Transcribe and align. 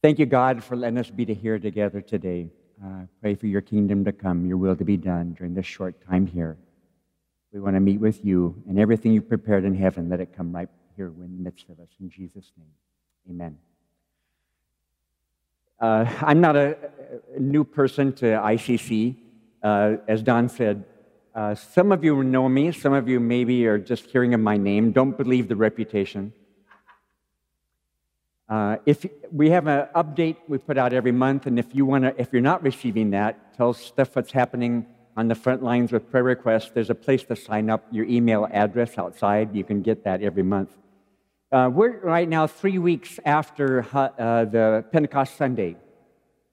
Thank 0.00 0.20
you, 0.20 0.26
God, 0.26 0.62
for 0.62 0.76
letting 0.76 0.98
us 0.98 1.10
be 1.10 1.24
here 1.34 1.58
together 1.58 2.00
today. 2.00 2.50
Uh, 2.80 3.02
pray 3.20 3.34
for 3.34 3.48
your 3.48 3.60
kingdom 3.60 4.04
to 4.04 4.12
come, 4.12 4.46
your 4.46 4.56
will 4.56 4.76
to 4.76 4.84
be 4.84 4.96
done 4.96 5.34
during 5.36 5.54
this 5.54 5.66
short 5.66 6.00
time 6.06 6.24
here. 6.24 6.56
We 7.52 7.58
want 7.58 7.74
to 7.74 7.80
meet 7.80 7.98
with 7.98 8.24
you, 8.24 8.62
and 8.68 8.78
everything 8.78 9.12
you 9.12 9.22
prepared 9.22 9.64
in 9.64 9.74
heaven, 9.74 10.08
let 10.08 10.20
it 10.20 10.36
come 10.36 10.54
right 10.54 10.68
here 10.94 11.08
in 11.08 11.36
the 11.36 11.42
midst 11.42 11.68
of 11.68 11.80
us. 11.80 11.88
In 12.00 12.10
Jesus' 12.10 12.52
name, 12.56 12.68
amen. 13.28 13.58
Uh, 15.80 16.08
I'm 16.20 16.40
not 16.40 16.54
a, 16.54 16.76
a, 17.34 17.40
new 17.40 17.64
person 17.64 18.12
to 18.14 18.26
ICC. 18.26 19.16
Uh, 19.64 19.96
as 20.06 20.22
Don 20.22 20.48
said, 20.48 20.84
uh, 21.34 21.56
some 21.56 21.90
of 21.90 22.04
you 22.04 22.22
know 22.22 22.48
me, 22.48 22.70
some 22.70 22.92
of 22.92 23.08
you 23.08 23.18
maybe 23.18 23.66
are 23.66 23.78
just 23.78 24.04
hearing 24.04 24.32
of 24.32 24.38
my 24.38 24.58
name. 24.58 24.92
Don't 24.92 25.16
believe 25.16 25.48
the 25.48 25.56
reputation. 25.56 26.32
Uh, 28.48 28.76
if 28.86 29.04
we 29.30 29.50
have 29.50 29.66
an 29.66 29.86
update 29.94 30.36
we 30.48 30.56
put 30.56 30.78
out 30.78 30.92
every 30.92 31.12
month, 31.12 31.46
and 31.46 31.58
if 31.58 31.74
you 31.74 31.84
want 31.84 32.04
to, 32.04 32.14
if 32.18 32.32
you're 32.32 32.40
not 32.40 32.62
receiving 32.62 33.10
that, 33.10 33.54
tell 33.56 33.74
stuff 33.74 34.16
what's 34.16 34.32
happening 34.32 34.86
on 35.18 35.28
the 35.28 35.34
front 35.34 35.62
lines 35.62 35.92
with 35.92 36.10
prayer 36.10 36.24
requests. 36.24 36.70
There's 36.70 36.90
a 36.90 36.94
place 36.94 37.24
to 37.24 37.36
sign 37.36 37.68
up. 37.68 37.84
Your 37.90 38.06
email 38.06 38.48
address 38.50 38.96
outside. 38.96 39.54
You 39.54 39.64
can 39.64 39.82
get 39.82 40.04
that 40.04 40.22
every 40.22 40.44
month. 40.44 40.70
Uh, 41.52 41.70
we're 41.72 41.98
right 42.00 42.28
now 42.28 42.46
three 42.46 42.78
weeks 42.78 43.18
after 43.24 43.86
uh, 43.92 44.44
the 44.44 44.84
Pentecost 44.92 45.36
Sunday, 45.36 45.76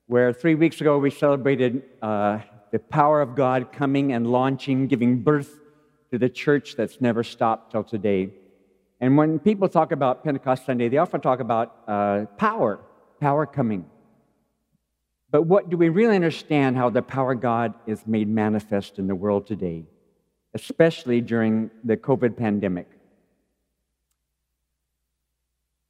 where 0.06 0.32
three 0.32 0.54
weeks 0.54 0.80
ago 0.80 0.98
we 0.98 1.10
celebrated 1.10 1.82
uh, 2.02 2.40
the 2.72 2.78
power 2.78 3.22
of 3.22 3.34
God 3.34 3.72
coming 3.72 4.12
and 4.12 4.26
launching, 4.26 4.86
giving 4.86 5.22
birth 5.22 5.58
to 6.10 6.18
the 6.18 6.28
church 6.28 6.76
that's 6.76 7.00
never 7.00 7.22
stopped 7.22 7.72
till 7.72 7.84
today. 7.84 8.32
And 9.00 9.16
when 9.16 9.38
people 9.38 9.68
talk 9.68 9.92
about 9.92 10.24
Pentecost 10.24 10.64
Sunday, 10.64 10.88
they 10.88 10.96
often 10.96 11.20
talk 11.20 11.40
about 11.40 11.76
uh, 11.86 12.24
power, 12.38 12.80
power 13.20 13.44
coming. 13.44 13.84
But 15.30 15.42
what 15.42 15.68
do 15.68 15.76
we 15.76 15.90
really 15.90 16.14
understand 16.14 16.76
how 16.76 16.88
the 16.88 17.02
power 17.02 17.32
of 17.32 17.40
God 17.40 17.74
is 17.86 18.06
made 18.06 18.28
manifest 18.28 18.98
in 18.98 19.06
the 19.06 19.14
world 19.14 19.46
today, 19.46 19.84
especially 20.54 21.20
during 21.20 21.70
the 21.84 21.96
COVID 21.96 22.36
pandemic? 22.36 22.88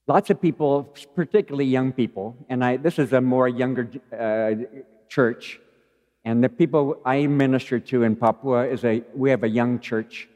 Lots 0.09 0.31
of 0.31 0.41
people, 0.41 0.85
particularly 1.15 1.67
young 1.67 1.93
people, 1.93 2.37
and 2.49 2.65
I, 2.65 2.77
this 2.77 2.99
is 2.99 3.13
a 3.13 3.21
more 3.21 3.49
younger 3.49 3.89
uh, 4.13 4.81
church, 5.09 5.61
and 6.25 6.43
the 6.43 6.49
people 6.49 7.01
I 7.05 7.27
minister 7.27 7.79
to 7.79 8.03
in 8.05 8.17
Papua 8.17 8.67
is 8.67 8.85
a 8.85 9.03
we 9.15 9.31
have 9.31 9.43
a 9.43 9.49
young 9.49 9.81
church 9.81 10.29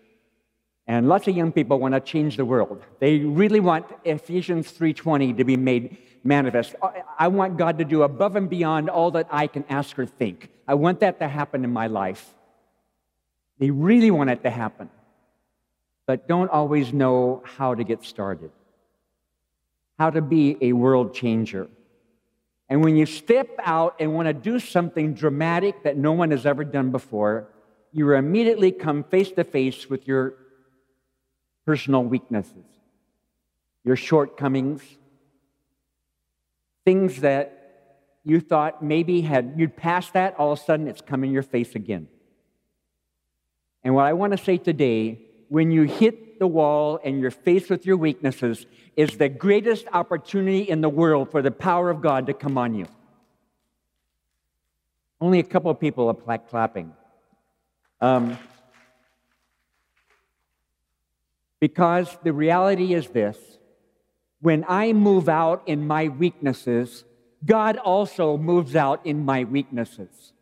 and 0.91 1.09
lots 1.09 1.29
of 1.29 1.37
young 1.37 1.53
people 1.53 1.79
want 1.79 1.95
to 1.95 2.01
change 2.01 2.37
the 2.37 2.45
world. 2.45 2.83
They 2.99 3.21
really 3.21 3.61
want 3.61 3.87
Ephesians 4.05 4.73
3:20 4.73 5.33
to 5.35 5.45
be 5.45 5.57
made 5.57 5.97
manifest. 6.25 6.75
I 7.17 7.29
want 7.29 7.57
God 7.57 7.79
to 7.79 7.85
do 7.85 8.03
above 8.03 8.35
and 8.35 8.51
beyond 8.51 8.91
all 8.91 9.13
that 9.13 9.29
I 9.31 9.47
can 9.47 9.65
ask 9.69 9.97
or 10.01 10.05
think. 10.05 10.51
I 10.67 10.75
want 10.75 10.99
that 10.99 11.21
to 11.21 11.29
happen 11.29 11.63
in 11.63 11.73
my 11.73 11.87
life. 11.87 12.35
They 13.61 13.71
really 13.71 14.11
want 14.11 14.31
it 14.31 14.43
to 14.43 14.51
happen, 14.51 14.91
but 16.09 16.27
don't 16.27 16.51
always 16.51 16.93
know 16.93 17.43
how 17.45 17.77
to 17.77 17.85
get 17.85 18.03
started. 18.03 18.51
How 19.97 20.11
to 20.11 20.21
be 20.21 20.59
a 20.61 20.73
world 20.73 21.15
changer. 21.15 21.69
And 22.69 22.83
when 22.83 22.97
you 22.97 23.07
step 23.07 23.49
out 23.63 23.95
and 24.01 24.13
want 24.13 24.27
to 24.27 24.35
do 24.35 24.59
something 24.59 25.15
dramatic 25.15 25.85
that 25.85 25.97
no 25.97 26.13
one 26.13 26.33
has 26.33 26.45
ever 26.45 26.65
done 26.65 26.91
before, 26.91 27.47
you 27.93 28.13
immediately 28.13 28.73
come 28.73 29.05
face 29.05 29.31
to 29.33 29.45
face 29.45 29.89
with 29.89 30.09
your 30.09 30.35
personal 31.67 32.03
weaknesses, 32.03 32.65
your 33.85 33.97
shortcomings, 33.97 34.83
things 36.85 37.21
that 37.21 37.61
you 38.25 38.41
thought 38.41 38.83
maybe 38.83 39.23
had 39.23 39.55
you'd 39.57 39.77
passed 39.77 40.13
that, 40.13 40.39
all 40.39 40.53
of 40.53 40.59
a 40.59 40.63
sudden 40.63 40.89
it's 40.89 41.01
come 41.01 41.25
in 41.25 41.31
your 41.31 41.43
face 41.43 41.75
again. 41.75 42.09
And 43.83 43.95
what 43.95 44.07
I 44.07 44.13
want 44.13 44.33
to 44.33 44.39
say 44.39 44.59
today, 44.59 45.21
when 45.49 45.71
you 45.71 45.83
hit 45.83 46.39
the 46.39 46.47
wall 46.47 47.01
and 47.03 47.21
you're 47.21 47.31
faced 47.31 47.71
with 47.71 47.87
your 47.87 47.97
weaknesses, 47.97 48.67
is 48.97 49.17
the 49.17 49.29
greatest 49.29 49.87
opportunity 49.93 50.63
in 50.63 50.81
the 50.81 50.89
world 50.89 51.31
for 51.31 51.43
the 51.43 51.51
power 51.51 51.91
of 51.91 52.03
God 52.03 52.27
to 52.27 52.35
come 52.35 52.59
on 52.59 52.75
you. 52.75 52.87
Only 55.21 55.39
a 55.39 55.45
couple 55.45 55.71
of 55.71 55.79
people 55.79 56.09
are 56.09 56.39
clapping. 56.39 56.93
Um, 58.01 58.39
Because 61.61 62.17
the 62.25 62.33
reality 62.33 62.95
is 62.95 63.09
this 63.09 63.37
when 64.41 64.65
I 64.69 64.93
move 64.93 65.29
out 65.29 65.63
in 65.67 65.87
my 65.87 66.09
weaknesses, 66.09 67.05
God 67.45 67.77
also 67.77 68.37
moves 68.37 68.75
out 68.75 69.05
in 69.05 69.25
my 69.25 69.45
weaknesses. 69.45 70.33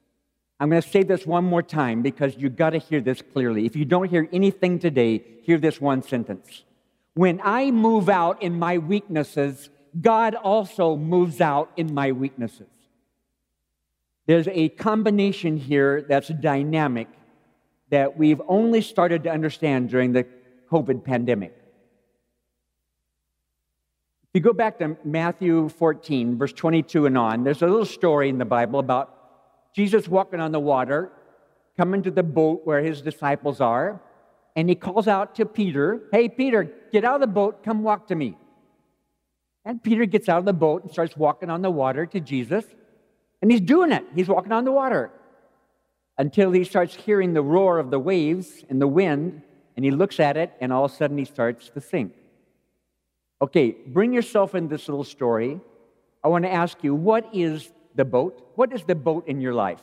I'm 0.61 0.71
going 0.71 0.83
to 0.83 0.89
say 0.89 1.03
this 1.05 1.27
one 1.27 1.45
more 1.45 1.63
time 1.63 2.03
because 2.03 2.37
you 2.37 2.49
got 2.49 2.71
to 2.71 2.79
hear 2.79 3.01
this 3.01 3.23
clearly. 3.23 3.67
If 3.67 3.77
you 3.77 3.85
don't 3.85 4.09
hear 4.09 4.29
anything 4.33 4.79
today, 4.79 5.23
hear 5.43 5.59
this 5.59 5.81
one 5.81 6.03
sentence. 6.03 6.65
When 7.15 7.41
I 7.45 7.71
move 7.71 8.09
out 8.09 8.43
in 8.43 8.59
my 8.59 8.79
weaknesses, 8.79 9.71
God 10.01 10.35
also 10.35 10.97
moves 10.97 11.41
out 11.41 11.71
in 11.77 11.95
my 11.95 12.13
weaknesses. 12.13 12.67
There's 14.27 14.49
a 14.49 14.69
combination 14.71 15.57
here 15.57 16.03
that's 16.03 16.29
dynamic 16.29 17.09
that 17.91 18.19
we've 18.19 18.43
only 18.47 18.83
started 18.83 19.25
to 19.25 19.31
understand 19.31 19.89
during 19.89 20.13
the 20.13 20.25
COVID 20.71 21.05
pandemic. 21.05 21.55
If 24.23 24.31
you 24.35 24.41
go 24.41 24.53
back 24.53 24.79
to 24.81 24.97
Matthew 25.05 25.69
14, 25.71 26.37
verse 26.37 26.53
22 26.53 27.07
and 27.07 27.17
on, 27.17 27.45
there's 27.45 27.63
a 27.63 27.67
little 27.67 27.87
story 27.87 28.29
in 28.29 28.39
the 28.39 28.45
Bible 28.45 28.79
about 28.79 29.75
Jesus 29.75 30.07
walking 30.07 30.41
on 30.41 30.53
the 30.53 30.61
water, 30.61 31.11
coming 31.77 32.03
to 32.03 32.11
the 32.11 32.23
boat 32.23 32.61
where 32.65 32.83
his 32.83 33.01
disciples 33.01 33.61
are, 33.61 34.01
and 34.55 34.69
he 34.69 34.75
calls 34.75 35.09
out 35.09 35.35
to 35.37 35.47
Peter, 35.47 36.03
Hey, 36.13 36.29
Peter, 36.29 36.71
get 36.93 37.05
out 37.05 37.15
of 37.15 37.21
the 37.23 37.27
boat, 37.27 37.63
come 37.63 37.83
walk 37.83 38.09
to 38.09 38.15
me. 38.15 38.37
And 39.65 39.83
Peter 39.83 40.05
gets 40.05 40.29
out 40.29 40.39
of 40.39 40.45
the 40.45 40.53
boat 40.53 40.83
and 40.83 40.93
starts 40.93 41.17
walking 41.17 41.51
on 41.51 41.63
the 41.63 41.71
water 41.71 42.07
to 42.07 42.21
Jesus. 42.21 42.65
And 43.41 43.51
he's 43.51 43.61
doing 43.61 43.93
it. 43.93 44.05
He's 44.15 44.29
walking 44.29 44.53
on 44.53 44.65
the 44.65 44.73
water 44.73 45.11
until 46.17 46.51
he 46.51 46.65
starts 46.65 46.95
hearing 46.95 47.33
the 47.33 47.43
roar 47.43 47.79
of 47.79 47.91
the 47.91 47.99
waves 47.99 48.65
and 48.69 48.81
the 48.81 48.89
wind 48.89 49.43
and 49.79 49.85
he 49.85 49.93
looks 49.93 50.19
at 50.19 50.37
it, 50.37 50.53
and 50.61 50.73
all 50.73 50.87
of 50.87 50.91
a 50.91 50.95
sudden 50.97 51.17
he 51.17 51.25
starts 51.25 51.69
to 51.69 51.81
think. 51.81 52.13
Okay, 53.41 53.71
bring 53.71 54.13
yourself 54.13 54.57
in 54.57 54.67
this 54.67 54.89
little 54.89 55.05
story. 55.05 55.61
I 56.25 56.27
want 56.27 56.45
to 56.47 56.53
ask 56.53 56.83
you, 56.83 56.97
what 56.97 57.33
is 57.33 57.71
the 57.95 58.05
boat? 58.05 58.51
What 58.57 58.73
is 58.73 58.83
the 58.83 58.97
boat 58.97 59.29
in 59.29 59.41
your 59.41 59.55
life? 59.55 59.81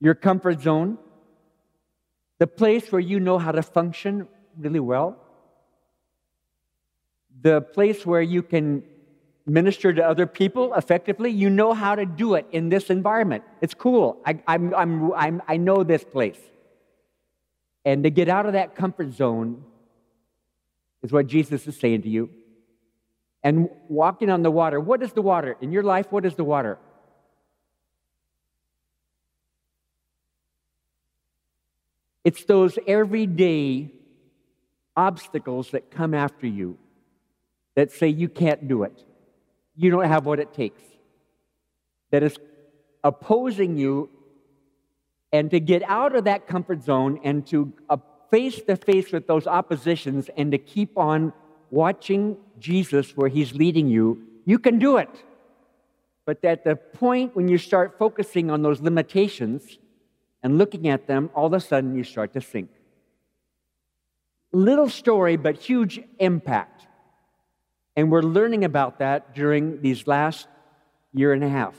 Your 0.00 0.14
comfort 0.14 0.60
zone, 0.60 0.96
the 2.38 2.46
place 2.46 2.92
where 2.92 3.00
you 3.00 3.18
know 3.18 3.36
how 3.36 3.50
to 3.50 3.62
function 3.62 4.28
really 4.56 4.78
well, 4.78 5.16
the 7.42 7.62
place 7.62 8.06
where 8.06 8.22
you 8.22 8.44
can 8.44 8.84
minister 9.48 9.92
to 9.92 10.02
other 10.06 10.26
people 10.26 10.74
effectively, 10.74 11.30
you 11.30 11.50
know 11.50 11.72
how 11.72 11.94
to 11.94 12.04
do 12.04 12.34
it 12.34 12.46
in 12.52 12.68
this 12.68 12.90
environment. 12.90 13.44
It's 13.60 13.74
cool. 13.74 14.20
I, 14.24 14.40
I'm, 14.46 14.74
I'm, 14.74 15.12
I'm, 15.12 15.42
I 15.48 15.56
know 15.56 15.82
this 15.84 16.04
place. 16.04 16.38
And 17.84 18.04
to 18.04 18.10
get 18.10 18.28
out 18.28 18.46
of 18.46 18.52
that 18.52 18.74
comfort 18.74 19.12
zone 19.12 19.64
is 21.02 21.12
what 21.12 21.26
Jesus 21.26 21.66
is 21.66 21.78
saying 21.78 22.02
to 22.02 22.08
you. 22.08 22.30
And 23.42 23.70
walking 23.88 24.30
on 24.30 24.42
the 24.42 24.50
water. 24.50 24.80
What 24.80 25.02
is 25.02 25.12
the 25.12 25.22
water? 25.22 25.56
In 25.60 25.72
your 25.72 25.82
life, 25.82 26.10
what 26.10 26.26
is 26.26 26.34
the 26.34 26.44
water? 26.44 26.78
It's 32.24 32.44
those 32.44 32.78
everyday 32.86 33.90
obstacles 34.96 35.70
that 35.70 35.90
come 35.90 36.12
after 36.12 36.46
you 36.46 36.76
that 37.76 37.92
say 37.92 38.08
you 38.08 38.28
can't 38.28 38.66
do 38.66 38.82
it 38.82 39.04
you 39.78 39.90
don't 39.90 40.06
have 40.06 40.26
what 40.26 40.40
it 40.40 40.52
takes. 40.52 40.82
That 42.10 42.22
is 42.24 42.36
opposing 43.04 43.76
you, 43.76 44.10
and 45.32 45.50
to 45.52 45.60
get 45.60 45.82
out 45.84 46.16
of 46.16 46.24
that 46.24 46.48
comfort 46.48 46.82
zone 46.82 47.20
and 47.22 47.46
to 47.46 47.72
uh, 47.88 47.96
face 48.30 48.60
to 48.62 48.76
face 48.76 49.12
with 49.12 49.26
those 49.28 49.46
oppositions 49.46 50.28
and 50.36 50.50
to 50.50 50.58
keep 50.58 50.98
on 50.98 51.32
watching 51.70 52.36
Jesus 52.58 53.16
where 53.16 53.28
He's 53.28 53.54
leading 53.54 53.88
you, 53.88 54.20
you 54.44 54.58
can 54.58 54.78
do 54.80 54.96
it. 54.96 55.10
But 56.24 56.44
at 56.44 56.64
the 56.64 56.74
point 56.74 57.36
when 57.36 57.46
you 57.46 57.56
start 57.56 57.98
focusing 57.98 58.50
on 58.50 58.62
those 58.62 58.80
limitations 58.80 59.78
and 60.42 60.58
looking 60.58 60.88
at 60.88 61.06
them, 61.06 61.30
all 61.34 61.46
of 61.46 61.52
a 61.52 61.60
sudden 61.60 61.94
you 61.94 62.04
start 62.04 62.32
to 62.32 62.40
sink. 62.40 62.70
Little 64.52 64.88
story, 64.88 65.36
but 65.36 65.56
huge 65.56 66.00
impact. 66.18 66.87
And 67.98 68.12
we're 68.12 68.22
learning 68.22 68.64
about 68.64 69.00
that 69.00 69.34
during 69.34 69.82
these 69.82 70.06
last 70.06 70.46
year 71.12 71.32
and 71.32 71.42
a 71.42 71.48
half. 71.48 71.74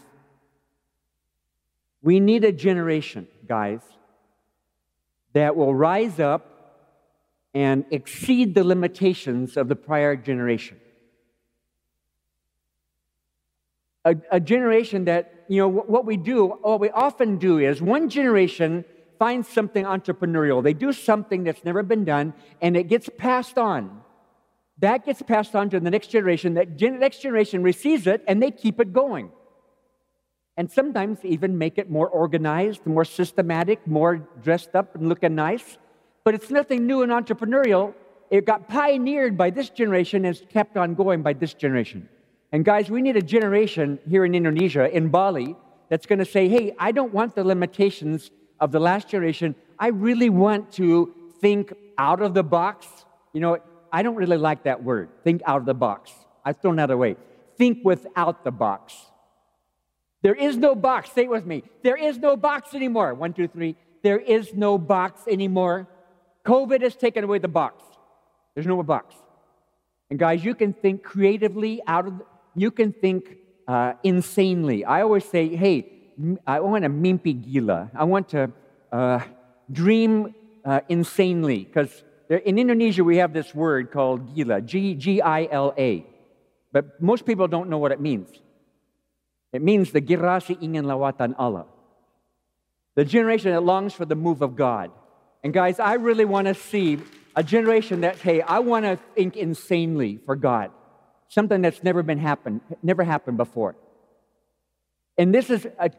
We 2.01 2.19
need 2.19 2.43
a 2.43 2.51
generation, 2.51 3.25
guys, 3.47 3.79
that 5.31 5.55
will 5.55 5.73
rise 5.73 6.19
up 6.19 6.43
and 7.53 7.85
exceed 7.89 8.53
the 8.53 8.65
limitations 8.65 9.55
of 9.55 9.69
the 9.69 9.77
prior 9.77 10.17
generation. 10.17 10.77
A, 14.03 14.17
a, 14.29 14.41
generation 14.41 15.05
that, 15.05 15.45
you 15.47 15.61
know, 15.61 15.69
what 15.69 16.05
we 16.05 16.17
do, 16.17 16.47
what 16.47 16.81
we 16.81 16.89
often 16.89 17.37
do 17.37 17.59
is 17.59 17.81
one 17.81 18.09
generation 18.09 18.83
finds 19.19 19.47
something 19.47 19.85
entrepreneurial. 19.85 20.61
They 20.61 20.73
do 20.73 20.91
something 20.91 21.45
that's 21.45 21.63
never 21.63 21.81
been 21.81 22.03
done 22.03 22.33
and 22.61 22.75
it 22.75 22.89
gets 22.89 23.09
passed 23.17 23.57
on. 23.57 24.01
That 24.79 25.05
gets 25.05 25.21
passed 25.21 25.55
on 25.55 25.69
to 25.71 25.79
the 25.79 25.89
next 25.89 26.07
generation. 26.07 26.53
That 26.53 26.77
gen- 26.77 26.99
next 26.99 27.21
generation 27.21 27.63
receives 27.63 28.07
it 28.07 28.23
and 28.27 28.41
they 28.41 28.51
keep 28.51 28.79
it 28.79 28.93
going. 28.93 29.31
And 30.57 30.69
sometimes 30.69 31.19
even 31.23 31.57
make 31.57 31.77
it 31.77 31.89
more 31.89 32.07
organized, 32.07 32.85
more 32.85 33.05
systematic, 33.05 33.85
more 33.87 34.17
dressed 34.41 34.75
up 34.75 34.95
and 34.95 35.07
looking 35.07 35.35
nice. 35.35 35.77
But 36.23 36.33
it's 36.33 36.49
nothing 36.49 36.85
new 36.85 37.01
and 37.01 37.11
entrepreneurial. 37.11 37.93
It 38.29 38.45
got 38.45 38.67
pioneered 38.67 39.37
by 39.37 39.49
this 39.49 39.69
generation 39.69 40.25
and 40.25 40.35
it's 40.35 40.45
kept 40.51 40.77
on 40.77 40.95
going 40.95 41.21
by 41.21 41.33
this 41.33 41.53
generation. 41.53 42.07
And 42.51 42.65
guys, 42.65 42.89
we 42.89 43.01
need 43.01 43.15
a 43.15 43.21
generation 43.21 43.99
here 44.07 44.25
in 44.25 44.33
Indonesia, 44.33 44.89
in 44.95 45.09
Bali, 45.09 45.55
that's 45.89 46.05
going 46.05 46.19
to 46.19 46.25
say, 46.25 46.47
hey, 46.47 46.75
I 46.79 46.91
don't 46.91 47.13
want 47.13 47.35
the 47.35 47.43
limitations 47.43 48.31
of 48.59 48.71
the 48.71 48.79
last 48.79 49.07
generation. 49.07 49.55
I 49.77 49.87
really 49.87 50.29
want 50.29 50.71
to 50.73 51.13
think 51.41 51.73
out 51.97 52.21
of 52.21 52.33
the 52.33 52.43
box. 52.43 52.87
You 53.33 53.41
know, 53.41 53.57
I 53.91 54.03
don't 54.03 54.15
really 54.15 54.37
like 54.37 54.63
that 54.63 54.83
word, 54.83 55.09
think 55.23 55.41
out 55.45 55.59
of 55.59 55.65
the 55.65 55.73
box. 55.73 56.11
I've 56.43 56.61
thrown 56.61 56.77
that 56.77 56.91
away. 56.91 57.15
Think 57.57 57.79
without 57.83 58.43
the 58.43 58.51
box. 58.51 58.95
There 60.21 60.33
is 60.35 60.57
no 60.57 60.75
box. 60.75 61.11
Say 61.11 61.23
it 61.23 61.29
with 61.29 61.45
me. 61.45 61.63
There 61.83 61.95
is 61.95 62.17
no 62.17 62.35
box 62.35 62.73
anymore. 62.73 63.13
One, 63.13 63.33
two, 63.33 63.47
three. 63.47 63.75
There 64.03 64.19
is 64.19 64.53
no 64.53 64.77
box 64.77 65.21
anymore. 65.27 65.87
COVID 66.45 66.81
has 66.81 66.95
taken 66.95 67.23
away 67.23 67.39
the 67.39 67.47
box. 67.47 67.83
There's 68.53 68.67
no 68.67 68.75
more 68.75 68.83
box. 68.83 69.15
And 70.09 70.17
guys, 70.17 70.43
you 70.43 70.55
can 70.55 70.73
think 70.73 71.03
creatively 71.03 71.81
out 71.85 72.07
of, 72.07 72.21
you 72.55 72.71
can 72.71 72.91
think 72.91 73.37
uh, 73.67 73.93
insanely. 74.03 74.83
I 74.83 75.01
always 75.01 75.25
say, 75.25 75.55
hey, 75.55 75.91
I 76.45 76.59
want 76.59 76.83
to 76.83 76.89
mimpi 76.89 77.33
gila. 77.33 77.91
I 77.93 78.03
want 78.03 78.29
to 78.29 78.51
uh, 78.91 79.19
dream 79.71 80.33
uh, 80.65 80.81
insanely 80.89 81.65
because 81.65 82.03
in 82.37 82.59
Indonesia 82.59 83.03
we 83.03 83.17
have 83.17 83.33
this 83.33 83.55
word 83.55 83.91
called 83.91 84.35
gila, 84.35 84.61
G 84.61 84.93
G 84.93 85.21
I 85.21 85.47
L 85.49 85.73
A, 85.77 86.05
but 86.71 87.01
most 87.01 87.25
people 87.25 87.47
don't 87.47 87.69
know 87.69 87.79
what 87.79 87.91
it 87.91 87.99
means. 87.99 88.29
It 89.51 89.63
means 89.63 89.91
the 89.91 90.01
girasi 90.01 90.61
ingin 90.61 90.85
lawatan 90.85 91.33
Allah, 91.39 91.65
the 92.95 93.03
generation 93.03 93.51
that 93.51 93.63
longs 93.63 93.93
for 93.93 94.05
the 94.05 94.15
move 94.15 94.41
of 94.41 94.55
God. 94.55 94.91
And 95.43 95.53
guys, 95.53 95.79
I 95.79 95.93
really 95.95 96.25
want 96.25 96.47
to 96.47 96.53
see 96.53 96.99
a 97.35 97.41
generation 97.41 98.01
that, 98.01 98.17
hey, 98.17 98.41
I 98.41 98.59
want 98.59 98.85
to 98.85 98.99
think 99.15 99.37
insanely 99.37 100.19
for 100.25 100.35
God, 100.35 100.69
something 101.29 101.61
that's 101.61 101.81
never 101.81 102.03
been 102.03 102.19
happened, 102.19 102.61
never 102.83 103.03
happened 103.03 103.37
before. 103.37 103.75
And 105.17 105.33
this 105.33 105.49
is 105.49 105.65
a 105.79 105.89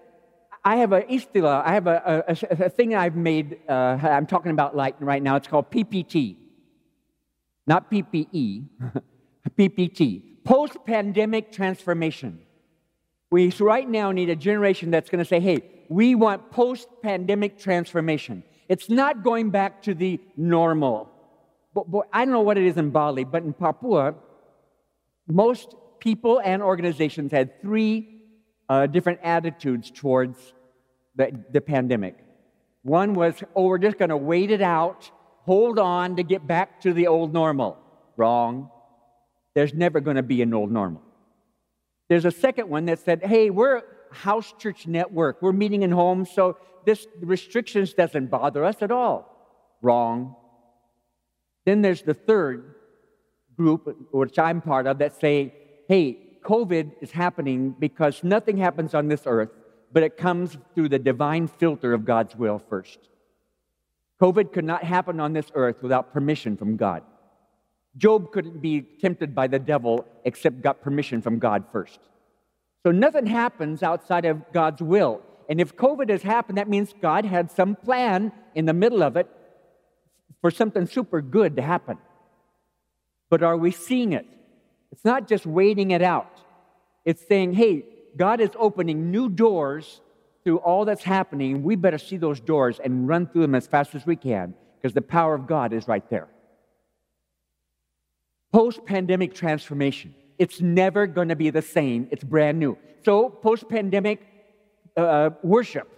I 0.64 0.76
have 0.76 0.92
a 0.92 1.02
istila, 1.02 1.64
I 1.64 1.72
have 1.72 1.86
a, 1.86 2.24
a, 2.28 2.64
a 2.66 2.68
thing 2.68 2.94
I've 2.94 3.16
made, 3.16 3.58
uh, 3.68 3.98
I'm 4.02 4.26
talking 4.26 4.52
about 4.52 4.76
like 4.76 4.94
right 5.00 5.22
now, 5.22 5.36
it's 5.36 5.48
called 5.48 5.70
PPT. 5.70 6.36
Not 7.66 7.90
PPE, 7.90 8.66
PPT. 9.58 10.44
Post 10.44 10.76
pandemic 10.84 11.52
transformation. 11.52 12.40
We 13.30 13.50
right 13.60 13.88
now 13.88 14.10
need 14.12 14.28
a 14.28 14.36
generation 14.36 14.90
that's 14.90 15.08
going 15.08 15.20
to 15.20 15.24
say, 15.24 15.40
hey, 15.40 15.62
we 15.88 16.14
want 16.14 16.50
post 16.50 16.88
pandemic 17.02 17.58
transformation. 17.58 18.42
It's 18.68 18.88
not 18.88 19.22
going 19.22 19.50
back 19.50 19.82
to 19.82 19.94
the 19.94 20.20
normal. 20.36 21.10
But, 21.74 21.90
but, 21.90 22.08
I 22.12 22.24
don't 22.24 22.32
know 22.32 22.40
what 22.40 22.58
it 22.58 22.64
is 22.64 22.76
in 22.76 22.90
Bali, 22.90 23.24
but 23.24 23.42
in 23.42 23.52
Papua, 23.52 24.14
most 25.28 25.74
people 26.00 26.40
and 26.44 26.62
organizations 26.62 27.30
had 27.30 27.60
three 27.62 28.19
uh, 28.70 28.86
different 28.86 29.18
attitudes 29.24 29.90
towards 29.90 30.38
the, 31.16 31.44
the 31.50 31.60
pandemic. 31.60 32.16
One 32.82 33.14
was, 33.14 33.34
oh, 33.56 33.66
we're 33.66 33.78
just 33.78 33.98
going 33.98 34.10
to 34.10 34.16
wait 34.16 34.52
it 34.52 34.62
out, 34.62 35.10
hold 35.42 35.80
on 35.80 36.16
to 36.16 36.22
get 36.22 36.46
back 36.46 36.80
to 36.82 36.92
the 36.92 37.08
old 37.08 37.32
normal. 37.34 37.76
Wrong. 38.16 38.70
There's 39.54 39.74
never 39.74 40.00
going 40.00 40.16
to 40.16 40.22
be 40.22 40.40
an 40.40 40.54
old 40.54 40.70
normal. 40.70 41.02
There's 42.08 42.24
a 42.24 42.30
second 42.30 42.68
one 42.68 42.84
that 42.86 43.00
said, 43.00 43.24
hey, 43.24 43.50
we're 43.50 43.82
house 44.12 44.54
church 44.56 44.86
network. 44.86 45.42
We're 45.42 45.52
meeting 45.52 45.82
in 45.82 45.90
homes, 45.90 46.30
so 46.30 46.56
this 46.86 47.08
restrictions 47.20 47.92
doesn't 47.92 48.30
bother 48.30 48.64
us 48.64 48.76
at 48.82 48.92
all. 48.92 49.18
Wrong. 49.82 50.36
Then 51.64 51.82
there's 51.82 52.02
the 52.02 52.14
third 52.14 52.76
group, 53.56 54.12
which 54.12 54.38
I'm 54.38 54.60
part 54.60 54.86
of, 54.86 54.98
that 54.98 55.20
say, 55.20 55.54
hey, 55.88 56.29
COVID 56.42 56.92
is 57.00 57.10
happening 57.10 57.74
because 57.78 58.22
nothing 58.24 58.56
happens 58.56 58.94
on 58.94 59.08
this 59.08 59.22
earth, 59.26 59.50
but 59.92 60.02
it 60.02 60.16
comes 60.16 60.56
through 60.74 60.88
the 60.88 60.98
divine 60.98 61.48
filter 61.48 61.92
of 61.92 62.04
God's 62.04 62.36
will 62.36 62.58
first. 62.58 62.98
COVID 64.20 64.52
could 64.52 64.64
not 64.64 64.84
happen 64.84 65.18
on 65.18 65.32
this 65.32 65.50
earth 65.54 65.82
without 65.82 66.12
permission 66.12 66.56
from 66.56 66.76
God. 66.76 67.02
Job 67.96 68.30
couldn't 68.32 68.60
be 68.60 68.82
tempted 68.82 69.34
by 69.34 69.46
the 69.46 69.58
devil 69.58 70.04
except 70.24 70.62
got 70.62 70.80
permission 70.80 71.22
from 71.22 71.38
God 71.38 71.64
first. 71.72 71.98
So 72.82 72.90
nothing 72.90 73.26
happens 73.26 73.82
outside 73.82 74.24
of 74.24 74.52
God's 74.52 74.82
will. 74.82 75.22
And 75.48 75.60
if 75.60 75.76
COVID 75.76 76.08
has 76.10 76.22
happened, 76.22 76.58
that 76.58 76.68
means 76.68 76.94
God 77.00 77.24
had 77.24 77.50
some 77.50 77.74
plan 77.74 78.32
in 78.54 78.66
the 78.66 78.72
middle 78.72 79.02
of 79.02 79.16
it 79.16 79.28
for 80.40 80.50
something 80.50 80.86
super 80.86 81.20
good 81.20 81.56
to 81.56 81.62
happen. 81.62 81.98
But 83.28 83.42
are 83.42 83.56
we 83.56 83.70
seeing 83.70 84.12
it? 84.12 84.26
It's 84.92 85.04
not 85.04 85.28
just 85.28 85.46
waiting 85.46 85.92
it 85.92 86.02
out, 86.02 86.40
it's 87.04 87.26
saying, 87.26 87.54
hey, 87.54 87.84
God 88.16 88.40
is 88.40 88.50
opening 88.58 89.10
new 89.10 89.28
doors 89.28 90.00
through 90.44 90.58
all 90.58 90.84
that's 90.84 91.02
happening. 91.02 91.62
We 91.62 91.76
better 91.76 91.98
see 91.98 92.16
those 92.16 92.40
doors 92.40 92.80
and 92.82 93.06
run 93.06 93.26
through 93.26 93.42
them 93.42 93.54
as 93.54 93.66
fast 93.66 93.94
as 93.94 94.04
we 94.06 94.16
can 94.16 94.54
because 94.76 94.94
the 94.94 95.02
power 95.02 95.34
of 95.34 95.46
God 95.46 95.72
is 95.72 95.86
right 95.86 96.08
there. 96.10 96.28
Post 98.52 98.84
pandemic 98.84 99.34
transformation. 99.34 100.14
It's 100.38 100.60
never 100.60 101.06
going 101.06 101.28
to 101.28 101.36
be 101.36 101.50
the 101.50 101.62
same. 101.62 102.08
It's 102.10 102.24
brand 102.24 102.58
new. 102.58 102.76
So, 103.04 103.28
post 103.28 103.68
pandemic 103.68 104.26
uh, 104.96 105.30
worship. 105.42 105.88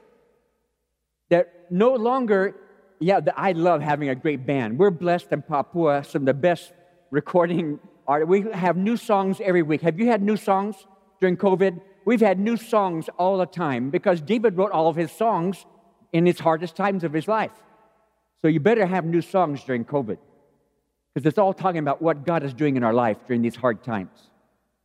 That 1.30 1.66
no 1.70 1.94
longer, 1.94 2.56
yeah, 3.00 3.20
I 3.36 3.52
love 3.52 3.80
having 3.80 4.10
a 4.10 4.14
great 4.14 4.44
band. 4.44 4.78
We're 4.78 4.90
blessed 4.90 5.28
in 5.32 5.42
Papua, 5.42 6.04
some 6.04 6.22
of 6.22 6.26
the 6.26 6.34
best 6.34 6.72
recording 7.10 7.78
we 8.26 8.42
have 8.52 8.76
new 8.76 8.96
songs 8.96 9.40
every 9.40 9.62
week. 9.62 9.82
Have 9.82 9.98
you 9.98 10.06
had 10.06 10.22
new 10.22 10.36
songs 10.36 10.76
during 11.20 11.36
COVID? 11.36 11.80
We've 12.04 12.20
had 12.20 12.38
new 12.38 12.56
songs 12.56 13.08
all 13.18 13.38
the 13.38 13.46
time 13.46 13.90
because 13.90 14.20
David 14.20 14.56
wrote 14.56 14.72
all 14.72 14.88
of 14.88 14.96
his 14.96 15.12
songs 15.12 15.64
in 16.12 16.26
his 16.26 16.40
hardest 16.40 16.76
times 16.76 17.04
of 17.04 17.12
his 17.12 17.28
life. 17.28 17.52
So 18.40 18.48
you 18.48 18.60
better 18.60 18.86
have 18.86 19.04
new 19.04 19.20
songs 19.20 19.62
during 19.62 19.84
COVID 19.84 20.18
because 21.14 21.26
it's 21.26 21.38
all 21.38 21.52
talking 21.52 21.78
about 21.78 22.02
what 22.02 22.26
God 22.26 22.42
is 22.42 22.52
doing 22.54 22.76
in 22.76 22.82
our 22.82 22.92
life 22.92 23.18
during 23.26 23.42
these 23.42 23.56
hard 23.56 23.84
times. 23.84 24.30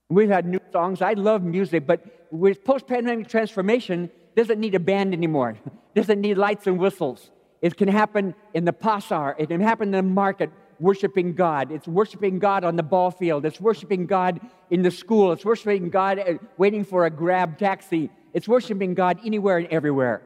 We've 0.10 0.30
had 0.30 0.46
new 0.46 0.60
songs. 0.72 1.02
I 1.02 1.14
love 1.14 1.44
music, 1.44 1.88
but 1.88 2.28
with 2.32 2.64
post-pandemic 2.64 3.28
transformation, 3.28 4.12
doesn't 4.36 4.60
need 4.60 4.76
a 4.76 4.80
band 4.80 5.14
anymore. 5.14 5.58
doesn't 5.96 6.22
need 6.22 6.38
lights 6.38 6.68
and 6.68 6.78
whistles. 6.78 7.32
It 7.62 7.76
can 7.76 7.88
happen 7.88 8.36
in 8.54 8.66
the 8.66 8.74
pasar. 8.74 9.36
It 9.40 9.48
can 9.48 9.62
happen 9.62 9.88
in 9.88 10.06
the 10.06 10.14
market 10.14 10.52
worshiping 10.80 11.34
God. 11.34 11.72
It's 11.72 11.88
worshiping 11.88 12.40
God 12.40 12.64
on 12.64 12.76
the 12.76 12.84
ball 12.84 13.12
field. 13.12 13.46
It's 13.46 13.60
worshiping 13.60 14.06
God 14.06 14.40
in 14.70 14.82
the 14.82 14.92
school. 14.92 15.32
It's 15.32 15.46
worshiping 15.46 15.90
God 15.90 16.20
uh, 16.20 16.34
waiting 16.58 16.84
for 16.84 17.06
a 17.06 17.10
grab 17.10 17.58
taxi. 17.58 18.10
It's 18.34 18.48
worshiping 18.48 18.94
God 18.94 19.20
anywhere 19.26 19.58
and 19.58 19.68
everywhere. 19.68 20.22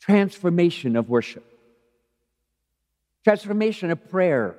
Transformation 0.00 0.96
of 0.96 1.08
worship, 1.08 1.44
transformation 3.24 3.90
of 3.90 4.08
prayer. 4.10 4.56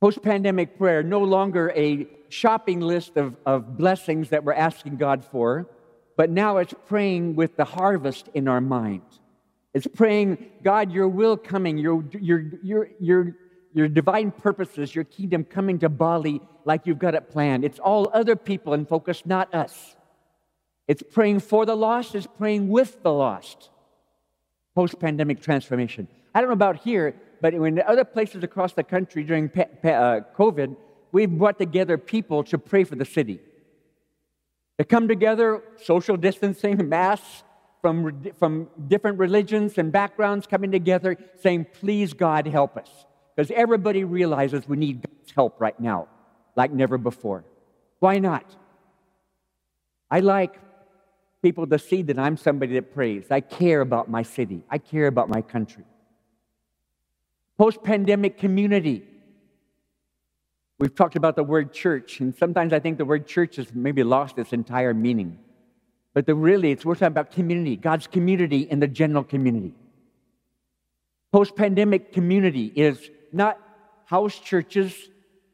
Post 0.00 0.20
pandemic 0.20 0.76
prayer, 0.76 1.04
no 1.04 1.20
longer 1.20 1.70
a 1.76 2.08
shopping 2.28 2.80
list 2.80 3.16
of, 3.16 3.36
of 3.46 3.78
blessings 3.78 4.30
that 4.30 4.42
we're 4.42 4.52
asking 4.52 4.96
God 4.96 5.24
for, 5.24 5.68
but 6.16 6.28
now 6.28 6.56
it's 6.56 6.74
praying 6.86 7.36
with 7.36 7.56
the 7.56 7.64
harvest 7.64 8.28
in 8.34 8.48
our 8.48 8.60
mind. 8.60 9.02
It's 9.74 9.86
praying, 9.86 10.50
God, 10.62 10.92
your 10.92 11.08
will 11.08 11.36
coming, 11.36 11.78
your, 11.78 12.04
your, 12.12 12.44
your, 12.62 12.88
your, 13.00 13.36
your 13.72 13.88
divine 13.88 14.30
purposes, 14.30 14.94
your 14.94 15.04
kingdom 15.04 15.44
coming 15.44 15.78
to 15.78 15.88
Bali 15.88 16.40
like 16.64 16.86
you've 16.86 16.98
got 16.98 17.14
it 17.14 17.30
planned. 17.30 17.64
It's 17.64 17.78
all 17.78 18.10
other 18.12 18.36
people 18.36 18.74
in 18.74 18.84
focus, 18.84 19.22
not 19.24 19.52
us. 19.54 19.96
It's 20.88 21.02
praying 21.02 21.40
for 21.40 21.64
the 21.64 21.74
lost, 21.74 22.14
it's 22.14 22.26
praying 22.26 22.68
with 22.68 23.02
the 23.02 23.12
lost. 23.12 23.70
Post 24.74 24.98
pandemic 24.98 25.40
transformation. 25.40 26.06
I 26.34 26.40
don't 26.40 26.48
know 26.48 26.54
about 26.54 26.78
here, 26.78 27.14
but 27.40 27.54
in 27.54 27.80
other 27.86 28.04
places 28.04 28.42
across 28.42 28.72
the 28.74 28.84
country 28.84 29.22
during 29.22 29.50
uh, 29.54 30.20
COVID, 30.36 30.76
we've 31.12 31.30
brought 31.30 31.58
together 31.58 31.96
people 31.98 32.44
to 32.44 32.58
pray 32.58 32.84
for 32.84 32.96
the 32.96 33.04
city. 33.04 33.40
To 34.78 34.84
come 34.84 35.08
together, 35.08 35.62
social 35.82 36.16
distancing, 36.16 36.88
masks, 36.88 37.42
from, 37.82 38.30
from 38.38 38.68
different 38.86 39.18
religions 39.18 39.76
and 39.76 39.92
backgrounds 39.92 40.46
coming 40.46 40.70
together 40.70 41.16
saying, 41.40 41.66
Please, 41.80 42.14
God, 42.14 42.46
help 42.46 42.76
us. 42.76 42.88
Because 43.34 43.50
everybody 43.50 44.04
realizes 44.04 44.68
we 44.68 44.76
need 44.76 45.02
God's 45.02 45.32
help 45.32 45.60
right 45.60 45.78
now, 45.78 46.08
like 46.56 46.70
never 46.70 46.96
before. 46.96 47.44
Why 47.98 48.18
not? 48.18 48.56
I 50.10 50.20
like 50.20 50.58
people 51.42 51.66
to 51.66 51.78
see 51.78 52.02
that 52.02 52.18
I'm 52.18 52.36
somebody 52.36 52.74
that 52.74 52.94
prays. 52.94 53.24
I 53.30 53.40
care 53.40 53.80
about 53.80 54.08
my 54.08 54.22
city, 54.22 54.62
I 54.70 54.78
care 54.78 55.08
about 55.08 55.28
my 55.28 55.42
country. 55.42 55.84
Post 57.58 57.82
pandemic 57.82 58.38
community. 58.38 59.02
We've 60.78 60.94
talked 60.94 61.14
about 61.14 61.36
the 61.36 61.44
word 61.44 61.72
church, 61.72 62.18
and 62.18 62.34
sometimes 62.34 62.72
I 62.72 62.80
think 62.80 62.98
the 62.98 63.04
word 63.04 63.26
church 63.26 63.56
has 63.56 63.72
maybe 63.72 64.02
lost 64.02 64.36
its 64.38 64.52
entire 64.52 64.92
meaning. 64.92 65.38
But 66.14 66.26
the, 66.26 66.34
really, 66.34 66.72
it's 66.72 66.84
we're 66.84 66.94
talking 66.94 67.08
about 67.08 67.30
community, 67.30 67.76
God's 67.76 68.06
community 68.06 68.68
and 68.70 68.82
the 68.82 68.86
general 68.86 69.24
community. 69.24 69.72
Post 71.32 71.56
pandemic 71.56 72.12
community 72.12 72.66
is 72.66 73.10
not 73.32 73.58
house 74.04 74.38
churches. 74.38 74.94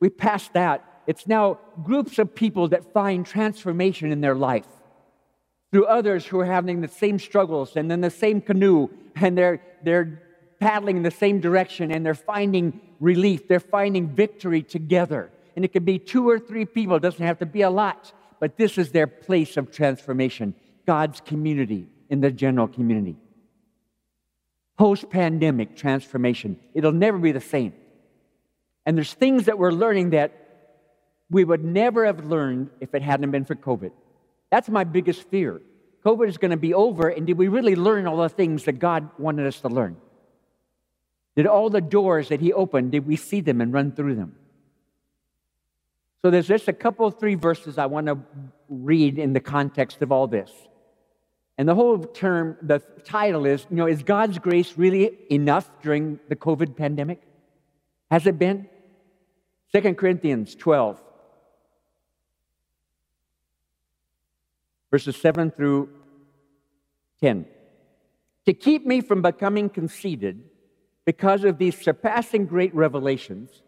We 0.01 0.11
passed 0.11 0.53
that. 0.55 0.85
It's 1.07 1.27
now 1.27 1.59
groups 1.85 2.19
of 2.19 2.35
people 2.35 2.69
that 2.69 2.93
find 2.93 3.25
transformation 3.25 4.11
in 4.11 4.21
their 4.21 4.35
life 4.35 4.67
through 5.71 5.87
others 5.87 6.27
who 6.27 6.41
are 6.41 6.45
having 6.45 6.81
the 6.81 6.89
same 6.89 7.19
struggles 7.19 7.77
and 7.77 7.91
in 7.93 8.01
the 8.01 8.11
same 8.11 8.41
canoe 8.41 8.89
and 9.17 9.39
they're, 9.39 9.63
they're 9.85 10.23
paddling 10.61 10.97
in 10.97 11.03
the 11.03 11.11
same 11.11 11.41
direction 11.41 11.93
and 11.93 12.05
they're 12.05 12.15
finding 12.15 12.81
relief. 13.01 13.47
They're 13.47 13.61
finding 13.61 14.09
victory 14.09 14.63
together. 14.63 15.31
And 15.55 15.65
it 15.65 15.73
could 15.73 15.85
be 15.85 15.99
two 15.99 16.29
or 16.29 16.39
three 16.39 16.65
people, 16.65 16.97
it 16.97 17.03
doesn't 17.03 17.25
have 17.25 17.39
to 17.39 17.47
be 17.47 17.63
a 17.63 17.71
lot 17.71 18.13
but 18.41 18.57
this 18.57 18.79
is 18.79 18.93
their 18.93 19.07
place 19.07 19.57
of 19.57 19.71
transformation 19.71 20.55
God's 20.87 21.21
community 21.21 21.87
in 22.09 22.21
the 22.21 22.31
general 22.31 22.67
community. 22.67 23.17
Post 24.79 25.11
pandemic 25.11 25.77
transformation. 25.77 26.59
It'll 26.73 26.93
never 26.93 27.19
be 27.19 27.33
the 27.33 27.41
same. 27.41 27.75
And 28.87 28.97
there's 28.97 29.13
things 29.13 29.47
that 29.47 29.59
we're 29.59 29.73
learning 29.73 30.11
that 30.11 30.33
we 31.31 31.45
would 31.45 31.63
never 31.63 32.07
have 32.07 32.25
learned 32.25 32.71
if 32.81 32.95
it 32.95 33.03
hadn't 33.03 33.31
been 33.31 33.45
for 33.45 33.55
COVID. 33.55 33.91
That's 34.51 34.69
my 34.69 34.85
biggest 34.85 35.29
fear. 35.29 35.61
COVID 36.05 36.29
is 36.29 36.39
going 36.39 36.53
to 36.53 36.57
be 36.57 36.73
over, 36.73 37.09
and 37.09 37.27
did 37.27 37.37
we 37.37 37.49
really 37.49 37.77
learn 37.77 38.07
all 38.07 38.17
the 38.17 38.29
things 38.29 38.65
that 38.65 38.79
God 38.79 39.11
wanted 39.19 39.47
us 39.47 39.61
to 39.61 39.69
learn? 39.69 39.97
Did 41.37 41.47
all 41.47 41.69
the 41.71 41.81
doors 41.81 42.31
that 42.31 42.41
He 42.41 42.53
opened, 42.53 42.93
did 42.93 43.07
we 43.07 43.17
see 43.17 43.41
them 43.41 43.61
and 43.61 43.73
run 43.73 43.93
through 43.93 44.15
them? 44.15 44.37
So 46.23 46.31
there's 46.31 46.49
just 46.49 46.69
a 46.69 46.73
couple 46.73 47.07
of 47.07 47.19
three 47.19 47.37
verses 47.37 47.79
I 47.79 47.87
want 47.87 48.07
to 48.09 48.19
read 48.69 49.19
in 49.19 49.33
the 49.33 49.41
context 49.41 50.03
of 50.03 50.11
all 50.11 50.27
this. 50.27 50.51
And 51.57 51.69
the 51.69 51.75
whole 51.75 51.99
term, 51.99 52.57
the 52.63 52.81
title 53.05 53.47
is, 53.47 53.67
you 53.71 53.77
know, 53.77 53.87
is 53.87 54.03
God's 54.03 54.39
grace 54.39 54.75
really 54.77 55.19
enough 55.31 55.69
during 55.83 56.21
the 56.29 56.37
COVID 56.37 56.77
pandemic? 56.77 57.23
Has 58.11 58.27
it 58.27 58.39
been? 58.39 58.69
2 59.75 59.95
Corinthians 59.95 60.55
12, 60.55 60.99
verses 64.91 65.15
7 65.17 65.51
through 65.51 65.91
10. 67.21 67.47
To 68.47 68.55
keep 68.55 68.87
me 68.87 69.03
from 69.03 69.21
becoming 69.21 69.69
conceited 69.69 70.43
because 71.05 71.45
of 71.45 71.59
these 71.59 71.77
surpassing 71.77 72.47
great 72.47 72.75
revelations, 72.75 73.63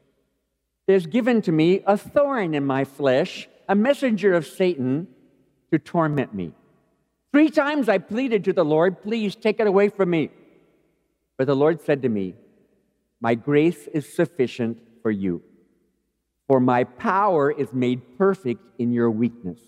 there's 0.91 1.07
given 1.07 1.41
to 1.43 1.53
me 1.53 1.83
a 1.87 1.97
thorn 1.97 2.53
in 2.53 2.67
my 2.67 2.83
flesh, 2.83 3.49
a 3.69 3.77
messenger 3.77 4.35
of 4.35 4.45
Satan 4.45 5.07
to 5.71 5.79
torment 5.79 6.35
me. 6.35 6.53
Three 7.33 7.49
times 7.49 7.89
I 7.89 7.99
pleaded 7.99 8.43
to 8.47 8.53
the 8.53 8.65
Lord, 8.65 9.01
please 9.01 9.37
take 9.37 9.61
it 9.61 9.69
away 9.69 9.89
from 9.89 10.11
me. 10.11 10.31
But 11.39 11.47
the 11.47 11.55
Lord 11.55 11.81
said 11.81 12.03
to 12.03 12.09
me, 12.09 12.35
My 13.21 13.37
grace 13.37 13.87
is 13.87 14.13
sufficient 14.13 14.83
for 15.01 15.13
you, 15.13 15.43
for 16.49 16.59
my 16.59 16.83
power 16.83 17.53
is 17.53 17.73
made 17.73 18.19
perfect 18.19 18.61
in 18.81 18.93
your 18.93 19.13
weakness. 19.13 19.61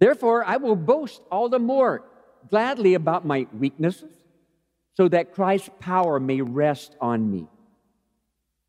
Therefore, 0.00 0.46
I 0.46 0.56
will 0.56 0.76
boast 0.76 1.20
all 1.30 1.50
the 1.50 1.58
more 1.58 2.04
gladly 2.48 2.94
about 2.94 3.26
my 3.26 3.46
weaknesses, 3.52 4.14
so 4.94 5.08
that 5.08 5.34
Christ's 5.34 5.68
power 5.78 6.18
may 6.18 6.40
rest 6.40 6.96
on 7.02 7.30
me. 7.30 7.48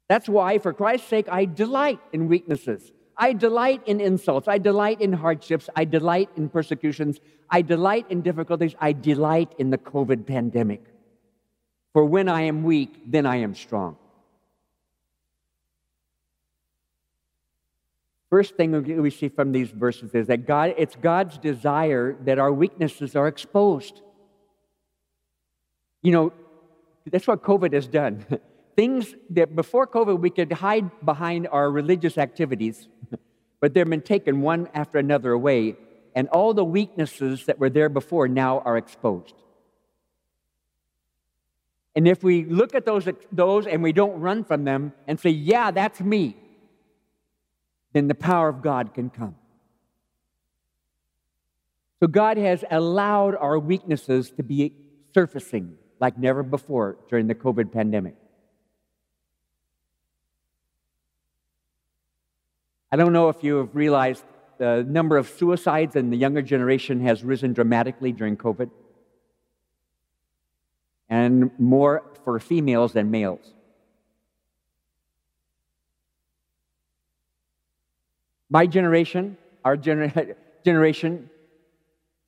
That's 0.10 0.28
why, 0.28 0.58
for 0.58 0.74
Christ's 0.74 1.08
sake, 1.08 1.28
I 1.32 1.46
delight 1.46 2.00
in 2.12 2.28
weaknesses. 2.28 2.92
I 3.16 3.34
delight 3.34 3.84
in 3.86 4.01
insults. 4.01 4.48
I 4.48 4.58
delight 4.58 5.01
in 5.01 5.13
hardships. 5.13 5.70
I 5.75 5.86
delight 5.86 6.30
in 6.36 6.50
persecutions. 6.50 7.20
I 7.50 7.62
delight 7.62 8.08
in 8.10 8.22
difficulties. 8.22 8.74
I 8.80 8.94
delight 8.94 9.54
in 9.60 9.70
the 9.70 9.78
COVID 9.78 10.25
pandemic. 10.25 10.84
For 11.94 12.04
when 12.04 12.28
I 12.28 12.42
am 12.44 12.63
weak, 12.63 13.04
then 13.06 13.25
I 13.28 13.38
am 13.38 13.54
strong. 13.54 13.98
First 18.32 18.56
thing 18.56 19.01
we 19.01 19.10
see 19.10 19.30
from 19.30 19.51
these 19.51 19.70
verses 19.70 20.13
is 20.13 20.28
that 20.28 20.48
God, 20.48 20.75
it's 20.78 20.96
God's 20.96 21.38
desire 21.38 22.16
that 22.25 22.39
our 22.39 22.54
weaknesses 22.54 23.16
are 23.16 23.28
exposed. 23.28 24.01
You 26.04 26.12
know, 26.12 26.34
that's 27.06 27.28
what 27.28 27.44
COVID 27.44 27.74
has 27.74 27.88
done. 27.88 28.25
things 28.79 29.13
that 29.29 29.57
before 29.57 29.86
COVID 29.86 30.21
we 30.21 30.29
could 30.29 30.53
hide 30.53 30.89
behind 31.03 31.50
our 31.51 31.69
religious 31.69 32.17
activities, 32.17 32.88
but 33.59 33.74
they've 33.74 33.89
been 33.89 34.09
taken 34.15 34.39
one 34.39 34.69
after 34.74 34.98
another 34.98 35.33
away, 35.33 35.75
and 36.15 36.29
all 36.29 36.53
the 36.53 36.63
weaknesses 36.63 37.45
that 37.48 37.59
were 37.59 37.69
there 37.69 37.89
before 37.89 38.29
now 38.29 38.59
are 38.59 38.77
exposed. 38.77 39.33
And 41.93 42.07
if 42.07 42.24
we 42.24 42.45
look 42.45 42.74
at 42.74 42.86
those, 42.86 43.05
those 43.33 43.67
and 43.67 43.83
we 43.83 43.91
don't 43.91 44.21
run 44.21 44.45
from 44.45 44.63
them 44.63 44.93
and 45.07 45.19
say, 45.19 45.31
Yeah, 45.31 45.71
that's 45.71 46.00
me, 46.00 46.38
then 47.91 48.07
the 48.07 48.15
power 48.15 48.48
of 48.48 48.62
God 48.62 48.93
can 48.93 49.09
come. 49.09 49.36
So 52.00 52.07
God 52.07 52.38
has 52.38 52.63
allowed 52.71 53.36
our 53.36 53.59
weaknesses 53.59 54.31
to 54.38 54.43
be 54.43 54.74
surfacing 55.13 55.75
like 56.00 56.17
never 56.17 56.43
before 56.43 56.95
during 57.09 57.27
the 57.27 57.36
COVID 57.36 57.74
pandemic. 57.74 58.15
I 62.91 62.96
don't 62.96 63.13
know 63.13 63.29
if 63.29 63.43
you 63.43 63.58
have 63.58 63.75
realized 63.75 64.24
the 64.58 64.84
number 64.88 65.17
of 65.17 65.29
suicides 65.29 65.96
in 65.96 66.10
the 66.10 66.17
younger 66.17 66.41
generation 66.41 67.01
has 67.01 67.24
risen 67.24 67.53
dramatically 67.53 68.12
during 68.12 68.36
COVID, 68.36 68.72
and 71.08 71.51
more 71.60 72.03
for 72.24 72.39
females 72.39 72.93
than 72.93 73.12
males. 73.12 73.53
My 78.50 78.65
generation, 78.65 79.38
our 79.63 79.77
gener- 79.77 80.36
generation, 80.65 81.29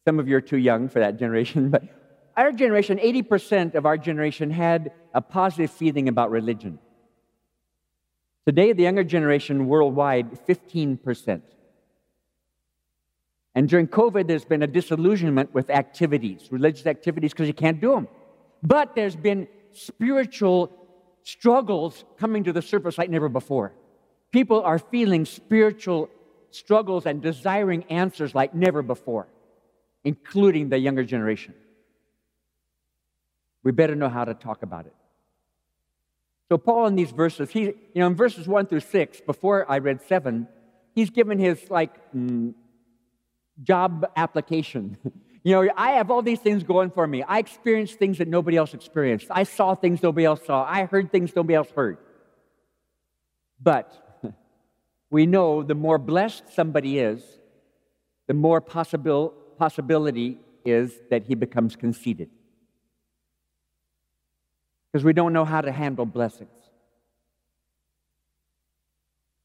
some 0.06 0.20
of 0.20 0.28
you 0.28 0.36
are 0.38 0.42
too 0.42 0.58
young 0.58 0.90
for 0.90 1.00
that 1.00 1.18
generation, 1.18 1.70
but 1.76 1.84
our 2.38 2.52
generation, 2.52 2.98
80% 3.00 3.76
of 3.76 3.86
our 3.86 3.98
generation 3.98 4.52
had 4.52 4.92
a 5.14 5.22
positive 5.22 5.72
feeling 5.72 6.08
about 6.08 6.30
religion. 6.30 6.80
Today, 8.46 8.74
the 8.74 8.84
younger 8.84 9.04
generation 9.04 9.68
worldwide, 9.68 10.46
15%. 10.48 11.42
And 13.54 13.70
during 13.70 13.88
COVID, 13.88 14.28
there's 14.28 14.46
been 14.46 14.64
a 14.64 14.68
disillusionment 14.68 15.54
with 15.54 15.70
activities, 15.70 16.48
religious 16.52 16.88
activities, 16.88 17.34
because 17.34 17.48
you 17.48 17.54
can't 17.54 17.80
do 17.80 17.92
them. 17.92 18.08
But 18.64 18.96
there's 18.96 19.16
been 19.16 19.48
spiritual 19.74 20.72
struggles 21.24 22.04
coming 22.18 22.44
to 22.46 22.54
the 22.54 22.62
surface 22.62 22.98
like 22.98 23.10
never 23.10 23.30
before. 23.30 23.74
People 24.32 24.62
are 24.64 24.80
feeling 24.80 25.26
spiritual 25.26 26.10
struggles 26.52 27.06
and 27.06 27.22
desiring 27.22 27.84
answers 27.86 28.34
like 28.34 28.56
never 28.56 28.82
before, 28.82 29.28
including 30.04 30.70
the 30.70 30.78
younger 30.78 31.04
generation. 31.04 31.54
We 33.64 33.72
better 33.72 33.96
know 33.96 34.10
how 34.10 34.26
to 34.26 34.34
talk 34.34 34.64
about 34.64 34.86
it. 34.88 34.96
So, 36.52 36.58
Paul, 36.58 36.88
in 36.88 36.98
these 36.98 37.12
verses, 37.12 37.50
he, 37.50 37.62
you 37.62 37.76
know, 37.96 38.08
in 38.08 38.16
verses 38.16 38.46
1 38.46 38.66
through 38.66 38.82
6, 38.82 39.22
before 39.22 39.66
I 39.72 39.78
read 39.78 40.02
7, 40.02 40.50
he's 40.94 41.10
given 41.10 41.40
his, 41.40 41.58
like, 41.70 41.94
mm, 42.14 42.54
job 43.64 44.06
application. 44.18 44.98
you 45.46 45.54
know, 45.54 45.72
I 45.78 45.92
have 45.92 46.12
all 46.12 46.22
these 46.22 46.42
things 46.42 46.64
going 46.64 46.92
for 46.92 47.08
me. 47.08 47.24
I 47.24 47.40
experienced 47.40 48.00
things 48.00 48.18
that 48.18 48.28
nobody 48.28 48.58
else 48.58 48.74
experienced. 48.74 49.28
I 49.32 49.44
saw 49.44 49.76
things 49.76 50.04
nobody 50.04 50.26
else 50.26 50.46
saw. 50.46 50.66
I 50.66 50.84
heard 50.84 51.10
things 51.10 51.34
nobody 51.34 51.56
else 51.56 51.70
heard. 51.70 52.00
But 53.62 54.20
we 55.10 55.26
know 55.28 55.64
the 55.64 55.76
more 55.76 55.98
blessed 55.98 56.54
somebody 56.54 57.00
is, 57.00 57.24
the 58.28 58.34
more 58.34 58.60
possible, 58.60 59.30
possibility 59.58 60.38
is 60.66 61.00
that 61.12 61.24
he 61.28 61.36
becomes 61.36 61.78
conceited 61.78 62.30
because 64.92 65.06
we 65.06 65.14
don't 65.14 65.34
know 65.34 65.46
how 65.46 65.62
to 65.62 65.72
handle 65.72 66.06
blessings. 66.06 66.50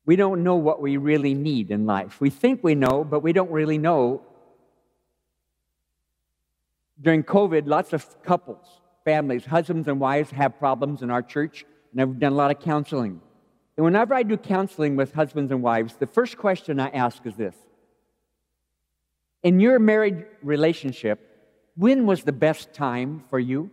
We 0.04 0.16
don't 0.16 0.44
know 0.44 0.56
what 0.56 0.80
we 0.80 0.96
really 0.96 1.34
need 1.34 1.70
in 1.70 1.86
life. 1.86 2.20
We 2.20 2.30
think 2.30 2.62
we 2.62 2.74
know, 2.74 3.04
but 3.04 3.20
we 3.20 3.32
don't 3.32 3.50
really 3.50 3.78
know 3.78 4.22
During 7.00 7.24
COVID, 7.24 7.66
lots 7.66 7.92
of 7.92 8.22
couples, 8.22 8.66
families, 9.04 9.44
husbands 9.44 9.86
and 9.88 10.00
wives 10.00 10.30
have 10.30 10.58
problems 10.58 11.02
in 11.02 11.10
our 11.10 11.22
church, 11.22 11.66
and 11.92 12.00
I've 12.00 12.18
done 12.18 12.32
a 12.32 12.36
lot 12.36 12.50
of 12.50 12.60
counseling. 12.60 13.20
And 13.76 13.84
whenever 13.84 14.14
I 14.14 14.22
do 14.22 14.38
counseling 14.38 14.96
with 14.96 15.12
husbands 15.12 15.52
and 15.52 15.62
wives, 15.62 15.96
the 15.96 16.06
first 16.06 16.38
question 16.38 16.80
I 16.80 16.88
ask 16.88 17.24
is 17.26 17.36
this 17.36 17.54
In 19.42 19.60
your 19.60 19.78
married 19.78 20.24
relationship, 20.42 21.20
when 21.76 22.06
was 22.06 22.22
the 22.22 22.32
best 22.32 22.72
time 22.72 23.24
for 23.28 23.38
you 23.38 23.70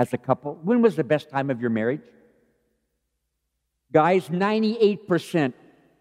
as 0.00 0.14
a 0.14 0.18
couple? 0.18 0.58
When 0.62 0.80
was 0.80 0.96
the 0.96 1.04
best 1.04 1.28
time 1.28 1.50
of 1.50 1.60
your 1.60 1.68
marriage? 1.68 2.00
Guys, 3.92 4.28
98% 4.28 5.52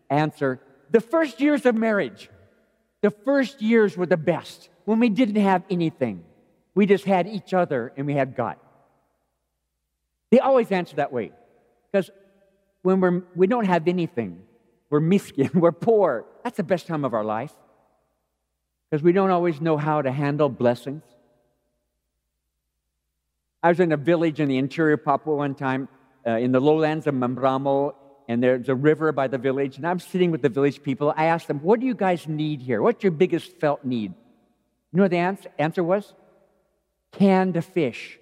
answer 0.09 0.61
the 0.89 1.01
first 1.01 1.41
years 1.41 1.65
of 1.65 1.75
marriage. 1.75 2.29
The 3.01 3.11
first 3.11 3.61
years 3.61 3.97
were 3.97 4.05
the 4.05 4.23
best 4.33 4.69
when 4.85 4.99
we 4.99 5.09
didn't 5.09 5.41
have 5.41 5.63
anything. 5.69 6.23
We 6.75 6.85
just 6.85 7.03
had 7.03 7.27
each 7.27 7.53
other 7.53 7.91
and 7.97 8.07
we 8.07 8.13
had 8.13 8.37
God. 8.37 8.55
They 10.31 10.39
always 10.39 10.71
answer 10.71 10.95
that 10.95 11.11
way 11.11 11.31
because 11.91 12.09
when 12.83 13.01
we're, 13.01 13.23
we 13.35 13.47
don't 13.47 13.65
have 13.65 13.85
anything, 13.89 14.43
we're 14.89 15.01
miskin, 15.01 15.51
we're 15.63 15.73
poor. 15.73 16.25
That's 16.45 16.55
the 16.55 16.63
best 16.63 16.87
time 16.87 17.03
of 17.03 17.13
our 17.13 17.25
life 17.25 17.53
because 18.89 19.03
we 19.03 19.11
don't 19.11 19.29
always 19.29 19.59
know 19.59 19.75
how 19.75 20.01
to 20.01 20.11
handle 20.11 20.47
blessings. 20.47 21.03
I 23.61 23.69
was 23.69 23.79
in 23.79 23.91
a 23.91 23.97
village 23.97 24.39
in 24.39 24.47
the 24.47 24.57
interior 24.57 24.93
of 24.93 25.03
Papua 25.03 25.35
one 25.35 25.53
time, 25.53 25.89
uh, 26.25 26.31
in 26.31 26.51
the 26.51 26.61
lowlands 26.61 27.07
of 27.07 27.15
Mamberamo, 27.15 27.93
and 28.29 28.41
there's 28.41 28.69
a 28.69 28.75
river 28.75 29.11
by 29.11 29.27
the 29.27 29.37
village, 29.37 29.77
and 29.77 29.87
I'm 29.87 29.99
sitting 29.99 30.31
with 30.31 30.41
the 30.41 30.49
village 30.49 30.81
people. 30.81 31.13
I 31.17 31.25
asked 31.25 31.47
them, 31.47 31.59
What 31.59 31.79
do 31.79 31.85
you 31.85 31.95
guys 31.95 32.27
need 32.27 32.61
here? 32.61 32.81
What's 32.81 33.03
your 33.03 33.11
biggest 33.11 33.59
felt 33.59 33.83
need? 33.83 34.13
You 34.91 34.97
know 34.97 35.03
what 35.03 35.11
the 35.11 35.17
answer, 35.17 35.49
answer 35.57 35.83
was? 35.83 36.13
Canned 37.11 37.63
fish. 37.65 38.19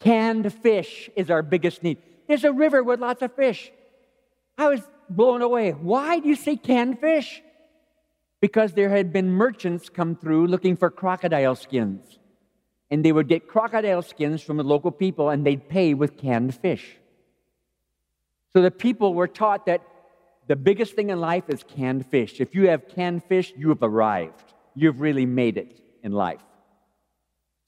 Canned 0.00 0.52
fish 0.52 1.10
is 1.16 1.30
our 1.30 1.42
biggest 1.42 1.82
need. 1.82 1.98
There's 2.28 2.44
a 2.44 2.52
river 2.52 2.82
with 2.82 3.00
lots 3.00 3.22
of 3.22 3.34
fish. 3.34 3.72
I 4.58 4.68
was 4.68 4.80
blown 5.08 5.42
away. 5.42 5.72
Why 5.72 6.18
do 6.20 6.28
you 6.28 6.36
say 6.36 6.56
canned 6.56 7.00
fish? 7.00 7.42
Because 8.40 8.72
there 8.72 8.90
had 8.90 9.12
been 9.12 9.30
merchants 9.30 9.88
come 9.88 10.14
through 10.14 10.46
looking 10.46 10.76
for 10.76 10.90
crocodile 10.90 11.54
skins. 11.56 12.18
And 12.92 13.02
they 13.02 13.10
would 13.10 13.26
get 13.26 13.48
crocodile 13.48 14.02
skins 14.02 14.42
from 14.42 14.58
the 14.58 14.62
local 14.62 14.90
people 14.90 15.30
and 15.30 15.44
they'd 15.44 15.66
pay 15.68 15.94
with 15.94 16.18
canned 16.18 16.54
fish. 16.54 16.98
So 18.52 18.60
the 18.60 18.70
people 18.70 19.14
were 19.14 19.26
taught 19.26 19.64
that 19.66 19.80
the 20.46 20.56
biggest 20.56 20.94
thing 20.94 21.08
in 21.08 21.18
life 21.18 21.44
is 21.48 21.64
canned 21.66 22.04
fish. 22.06 22.38
If 22.38 22.54
you 22.54 22.68
have 22.68 22.88
canned 22.88 23.24
fish, 23.24 23.52
you 23.56 23.70
have 23.70 23.82
arrived. 23.82 24.44
You've 24.74 25.00
really 25.00 25.24
made 25.24 25.56
it 25.56 25.80
in 26.02 26.12
life. 26.12 26.42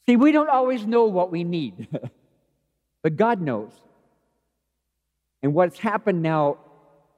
See, 0.07 0.16
we 0.16 0.31
don't 0.31 0.50
always 0.50 0.87
know 0.87 1.07
what 1.07 1.33
we 1.33 1.43
need, 1.43 1.88
but 3.02 3.16
God 3.16 3.40
knows. 3.40 3.73
And 5.43 5.54
what's 5.54 5.78
happened 5.78 6.23
now 6.23 6.59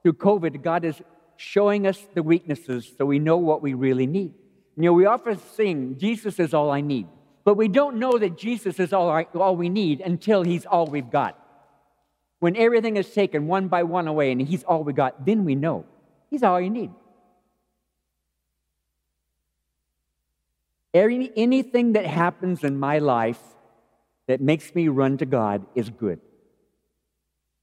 through 0.01 0.13
COVID, 0.13 0.61
God 0.61 0.85
is 0.85 1.01
showing 1.35 1.85
us 1.85 2.01
the 2.13 2.23
weaknesses 2.23 2.89
so 2.97 3.05
we 3.05 3.19
know 3.19 3.37
what 3.37 3.61
we 3.61 3.73
really 3.73 4.07
need. 4.07 4.33
You 4.77 4.83
know, 4.83 4.93
we 4.93 5.05
often 5.05 5.37
sing, 5.55 5.97
Jesus 5.97 6.39
is 6.39 6.53
all 6.53 6.71
I 6.71 6.81
need. 6.81 7.07
But 7.47 7.55
we 7.55 7.69
don't 7.69 7.95
know 7.95 8.17
that 8.17 8.37
Jesus 8.37 8.77
is 8.77 8.91
all, 8.91 9.23
all 9.33 9.55
we 9.55 9.69
need 9.69 10.01
until 10.01 10.43
he's 10.43 10.65
all 10.65 10.85
we've 10.85 11.09
got. 11.09 11.39
When 12.39 12.57
everything 12.57 12.97
is 12.97 13.09
taken 13.09 13.47
one 13.47 13.69
by 13.69 13.83
one 13.83 14.05
away 14.05 14.33
and 14.33 14.41
he's 14.41 14.65
all 14.65 14.83
we 14.83 14.91
got, 14.91 15.25
then 15.25 15.45
we 15.45 15.55
know 15.55 15.85
he's 16.29 16.43
all 16.43 16.59
you 16.59 16.69
need. 16.69 16.91
Any, 20.93 21.31
anything 21.37 21.93
that 21.93 22.05
happens 22.05 22.65
in 22.65 22.77
my 22.77 22.99
life 22.99 23.39
that 24.27 24.41
makes 24.41 24.75
me 24.75 24.89
run 24.89 25.17
to 25.19 25.25
God 25.25 25.65
is 25.73 25.89
good. 25.89 26.19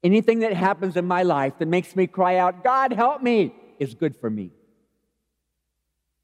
Anything 0.02 0.38
that 0.38 0.54
happens 0.54 0.96
in 0.96 1.04
my 1.04 1.24
life 1.24 1.58
that 1.58 1.68
makes 1.68 1.94
me 1.94 2.06
cry 2.06 2.38
out, 2.38 2.64
God, 2.64 2.94
help 2.94 3.22
me, 3.22 3.54
is 3.78 3.94
good 3.94 4.16
for 4.16 4.30
me. 4.30 4.50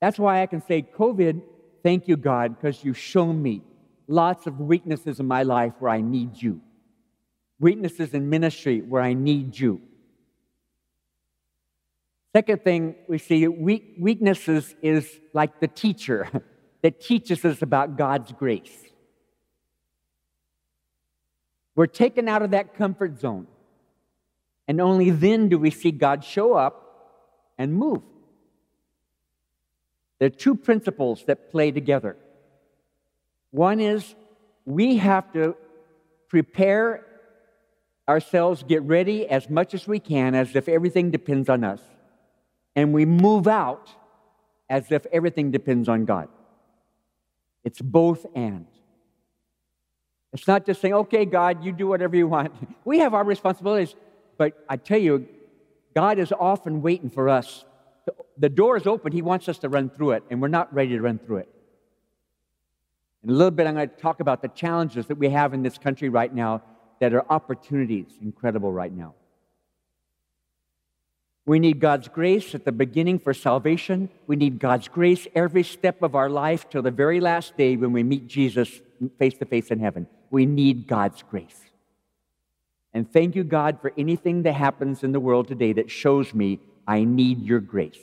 That's 0.00 0.18
why 0.18 0.40
I 0.40 0.46
can 0.46 0.62
say, 0.62 0.80
COVID, 0.80 1.42
thank 1.82 2.08
you, 2.08 2.16
God, 2.16 2.56
because 2.56 2.84
you've 2.84 2.98
shown 2.98 3.40
me 3.42 3.62
lots 4.06 4.46
of 4.46 4.60
weaknesses 4.60 5.20
in 5.20 5.26
my 5.26 5.42
life 5.42 5.72
where 5.78 5.92
I 5.92 6.00
need 6.00 6.40
you, 6.40 6.60
weaknesses 7.58 8.12
in 8.14 8.28
ministry 8.28 8.80
where 8.80 9.02
I 9.02 9.12
need 9.12 9.58
you. 9.58 9.80
Second 12.34 12.62
thing 12.62 12.94
we 13.08 13.18
see, 13.18 13.48
weak, 13.48 13.96
weaknesses 13.98 14.74
is 14.82 15.08
like 15.32 15.60
the 15.60 15.68
teacher 15.68 16.28
that 16.82 17.00
teaches 17.00 17.44
us 17.44 17.62
about 17.62 17.96
God's 17.96 18.32
grace. 18.32 18.76
We're 21.74 21.86
taken 21.86 22.28
out 22.28 22.42
of 22.42 22.50
that 22.50 22.76
comfort 22.76 23.18
zone. 23.20 23.46
And 24.68 24.80
only 24.80 25.10
then 25.10 25.48
do 25.48 25.58
we 25.58 25.70
see 25.70 25.90
God 25.90 26.24
show 26.24 26.54
up 26.54 26.90
and 27.58 27.74
move. 27.74 28.02
There 30.20 30.26
are 30.26 30.30
two 30.30 30.54
principles 30.54 31.24
that 31.24 31.50
play 31.50 31.72
together. 31.72 32.16
One 33.50 33.80
is 33.80 34.14
we 34.64 34.98
have 34.98 35.33
to 35.33 35.56
prepare 36.28 37.04
ourselves, 38.09 38.62
get 38.62 38.83
ready 38.83 39.26
as 39.26 39.50
much 39.50 39.74
as 39.74 39.88
we 39.88 39.98
can, 39.98 40.35
as 40.35 40.54
if 40.54 40.68
everything 40.68 41.11
depends 41.11 41.48
on 41.48 41.64
us. 41.64 41.80
And 42.76 42.92
we 42.92 43.04
move 43.06 43.48
out 43.48 43.90
as 44.68 44.92
if 44.92 45.06
everything 45.12 45.50
depends 45.50 45.88
on 45.88 46.04
God. 46.04 46.28
It's 47.64 47.80
both 47.80 48.26
and. 48.35 48.66
It's 50.33 50.46
not 50.46 50.66
just 50.66 50.80
saying, 50.80 50.94
okay, 50.94 51.24
God, 51.24 51.64
you 51.64 51.72
do 51.72 51.88
whatever 51.88 52.16
you 52.16 52.28
want. 52.28 52.52
We 52.85 52.98
have 53.00 53.14
our 53.14 53.24
responsibilities, 53.24 53.94
but 54.38 54.64
I 54.68 54.76
tell 54.76 54.98
you, 54.98 55.26
God 55.94 56.18
is 56.18 56.33
often 56.33 56.83
waiting 56.83 57.11
for 57.11 57.28
us. 57.28 57.64
The 58.40 58.48
door 58.48 58.79
is 58.79 58.87
open, 58.87 59.12
He 59.12 59.20
wants 59.20 59.48
us 59.48 59.59
to 59.59 59.68
run 59.68 59.90
through 59.90 60.12
it, 60.12 60.24
and 60.31 60.40
we're 60.40 60.48
not 60.48 60.72
ready 60.74 60.90
to 60.90 61.00
run 61.03 61.18
through 61.18 61.38
it. 61.38 61.48
In 63.22 63.29
a 63.29 63.33
little 63.35 63.50
bit, 63.50 63.66
I'm 63.66 63.74
going 63.74 63.88
to 63.88 63.96
talk 63.96 64.20
about 64.20 64.40
the 64.40 64.48
challenges 64.48 65.07
that 65.07 65.18
we 65.18 65.29
have 65.29 65.53
in 65.53 65.62
this 65.62 65.76
country 65.76 66.09
right 66.09 66.35
now 66.35 66.62
that 67.00 67.12
are 67.12 67.31
opportunities, 67.31 68.07
incredible 68.22 68.72
right 68.72 68.92
now. 68.92 69.14
We 71.44 71.59
need 71.59 71.81
God's 71.81 72.09
grace 72.09 72.55
at 72.55 72.64
the 72.64 72.72
beginning 72.72 73.18
for 73.18 73.35
salvation. 73.35 74.09
We 74.26 74.37
need 74.37 74.59
God's 74.59 74.88
grace 74.88 75.26
every 75.35 75.62
step 75.62 76.03
of 76.03 76.14
our 76.14 76.31
life 76.31 76.70
till 76.70 76.81
the 76.81 76.90
very 76.90 77.20
last 77.20 77.59
day 77.59 77.76
when 77.76 77.92
we 77.92 78.03
meet 78.03 78.26
Jesus 78.26 78.81
face 79.18 79.35
to 79.35 79.44
face 79.44 79.70
in 79.70 79.81
heaven. 79.81 80.07
We 80.31 80.46
need 80.46 80.87
God's 80.87 81.22
grace. 81.22 81.61
And 82.94 83.11
thank 83.12 83.35
you, 83.35 83.44
God, 83.44 83.81
for 83.83 83.92
anything 83.98 84.44
that 84.44 84.55
happens 84.55 85.03
in 85.03 85.12
the 85.12 85.20
world 85.20 85.48
today 85.48 85.74
that 85.74 85.90
shows 85.90 86.33
me 86.33 86.59
I 86.87 87.05
need 87.05 87.42
your 87.42 87.61
grace. 87.61 87.98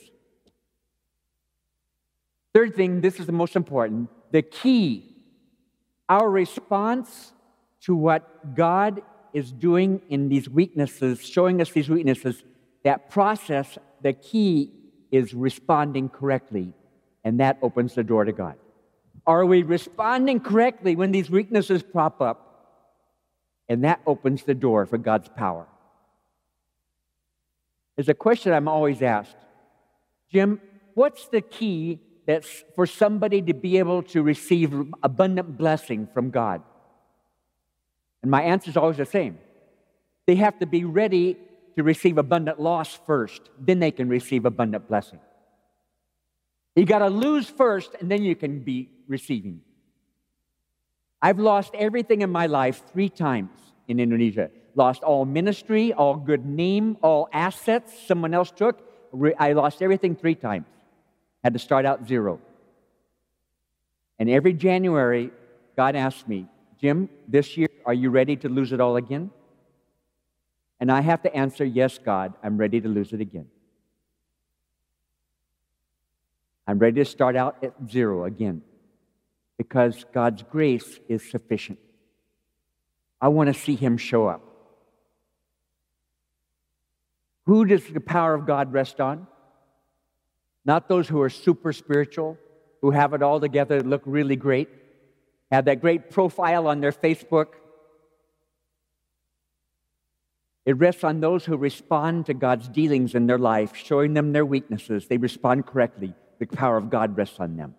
Third 2.58 2.74
thing, 2.74 3.00
this 3.00 3.20
is 3.20 3.26
the 3.26 3.38
most 3.42 3.54
important 3.54 4.10
the 4.32 4.42
key, 4.42 5.14
our 6.08 6.28
response 6.28 7.32
to 7.82 7.94
what 7.94 8.56
God 8.56 9.00
is 9.32 9.52
doing 9.52 10.02
in 10.08 10.28
these 10.28 10.48
weaknesses, 10.48 11.24
showing 11.24 11.60
us 11.60 11.70
these 11.70 11.88
weaknesses, 11.88 12.42
that 12.82 13.10
process, 13.10 13.78
the 14.02 14.12
key 14.12 14.72
is 15.12 15.34
responding 15.34 16.08
correctly, 16.08 16.72
and 17.22 17.38
that 17.38 17.60
opens 17.62 17.94
the 17.94 18.02
door 18.02 18.24
to 18.24 18.32
God. 18.32 18.56
Are 19.24 19.46
we 19.46 19.62
responding 19.62 20.40
correctly 20.40 20.96
when 20.96 21.12
these 21.12 21.30
weaknesses 21.30 21.84
prop 21.84 22.20
up? 22.20 22.38
And 23.68 23.84
that 23.84 24.00
opens 24.04 24.42
the 24.42 24.54
door 24.56 24.84
for 24.84 24.98
God's 24.98 25.28
power. 25.28 25.68
There's 27.94 28.08
a 28.08 28.14
question 28.14 28.52
I'm 28.52 28.66
always 28.66 29.00
asked 29.00 29.36
Jim, 30.32 30.60
what's 30.94 31.28
the 31.28 31.40
key 31.40 32.00
that's 32.28 32.62
for 32.76 32.84
somebody 32.86 33.40
to 33.40 33.54
be 33.54 33.78
able 33.78 34.02
to 34.02 34.22
receive 34.22 34.74
abundant 35.02 35.56
blessing 35.56 36.06
from 36.12 36.28
God? 36.28 36.62
And 38.22 38.30
my 38.30 38.42
answer 38.42 38.68
is 38.70 38.76
always 38.76 38.98
the 38.98 39.06
same. 39.06 39.38
They 40.26 40.34
have 40.36 40.58
to 40.58 40.66
be 40.66 40.84
ready 40.84 41.38
to 41.76 41.82
receive 41.82 42.18
abundant 42.18 42.60
loss 42.60 42.98
first, 43.06 43.40
then 43.58 43.78
they 43.78 43.90
can 43.90 44.08
receive 44.08 44.44
abundant 44.44 44.88
blessing. 44.88 45.20
You 46.76 46.84
got 46.84 46.98
to 46.98 47.08
lose 47.08 47.48
first, 47.48 47.94
and 47.98 48.10
then 48.10 48.22
you 48.22 48.36
can 48.36 48.60
be 48.60 48.90
receiving. 49.06 49.62
I've 51.22 51.38
lost 51.38 51.74
everything 51.74 52.20
in 52.22 52.30
my 52.30 52.46
life 52.46 52.82
three 52.92 53.08
times 53.08 53.50
in 53.88 54.00
Indonesia. 54.00 54.50
Lost 54.74 55.02
all 55.02 55.24
ministry, 55.24 55.92
all 55.92 56.16
good 56.16 56.44
name, 56.44 56.98
all 57.02 57.28
assets 57.32 57.92
someone 58.06 58.34
else 58.34 58.50
took. 58.50 58.82
I 59.38 59.54
lost 59.54 59.80
everything 59.80 60.14
three 60.14 60.34
times. 60.34 60.66
Had 61.44 61.52
to 61.52 61.58
start 61.58 61.86
out 61.86 62.06
zero. 62.08 62.40
And 64.18 64.28
every 64.28 64.52
January, 64.52 65.30
God 65.76 65.96
asked 65.96 66.28
me, 66.28 66.46
Jim, 66.80 67.08
this 67.28 67.56
year, 67.56 67.68
are 67.86 67.94
you 67.94 68.10
ready 68.10 68.36
to 68.36 68.48
lose 68.48 68.72
it 68.72 68.80
all 68.80 68.96
again? 68.96 69.30
And 70.80 70.90
I 70.92 71.00
have 71.00 71.22
to 71.22 71.34
answer, 71.34 71.64
Yes, 71.64 71.98
God, 71.98 72.34
I'm 72.42 72.56
ready 72.56 72.80
to 72.80 72.88
lose 72.88 73.12
it 73.12 73.20
again. 73.20 73.46
I'm 76.66 76.78
ready 76.78 77.00
to 77.00 77.04
start 77.04 77.34
out 77.36 77.64
at 77.64 77.74
zero 77.90 78.24
again. 78.24 78.62
because 79.56 80.04
God's 80.14 80.44
grace 80.44 81.00
is 81.08 81.28
sufficient. 81.28 81.80
I 83.20 83.28
want 83.28 83.52
to 83.52 83.60
see 83.60 83.74
Him 83.74 83.96
show 83.96 84.28
up. 84.28 84.40
Who 87.46 87.64
does 87.64 87.84
the 87.84 88.00
power 88.00 88.34
of 88.34 88.46
God 88.46 88.72
rest 88.72 89.00
on? 89.00 89.26
Not 90.68 90.86
those 90.86 91.08
who 91.08 91.22
are 91.22 91.30
super 91.30 91.72
spiritual, 91.72 92.36
who 92.82 92.90
have 92.90 93.14
it 93.14 93.22
all 93.22 93.40
together, 93.40 93.82
look 93.82 94.02
really 94.04 94.36
great, 94.36 94.68
have 95.50 95.64
that 95.64 95.80
great 95.80 96.10
profile 96.10 96.66
on 96.68 96.82
their 96.82 96.92
Facebook. 96.92 97.54
It 100.66 100.76
rests 100.76 101.04
on 101.04 101.20
those 101.20 101.46
who 101.46 101.56
respond 101.56 102.26
to 102.26 102.34
God's 102.34 102.68
dealings 102.68 103.14
in 103.14 103.26
their 103.26 103.38
life, 103.38 103.74
showing 103.74 104.12
them 104.12 104.34
their 104.34 104.44
weaknesses. 104.44 105.06
They 105.06 105.16
respond 105.16 105.64
correctly. 105.64 106.12
The 106.38 106.46
power 106.46 106.76
of 106.76 106.90
God 106.90 107.16
rests 107.16 107.40
on 107.40 107.56
them. 107.56 107.74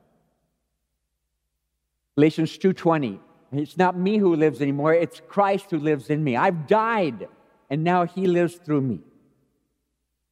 Galatians 2.18 2.58
2:20. 2.58 3.20
It's 3.52 3.78
not 3.78 3.96
me 3.96 4.18
who 4.18 4.36
lives 4.36 4.64
anymore, 4.64 4.96
it's 4.96 5.22
Christ 5.28 5.70
who 5.70 5.78
lives 5.78 6.10
in 6.10 6.24
me. 6.24 6.36
I've 6.36 6.66
died 6.66 7.28
and 7.70 7.84
now 7.84 8.06
he 8.06 8.26
lives 8.26 8.56
through 8.56 8.82
me. 8.82 9.00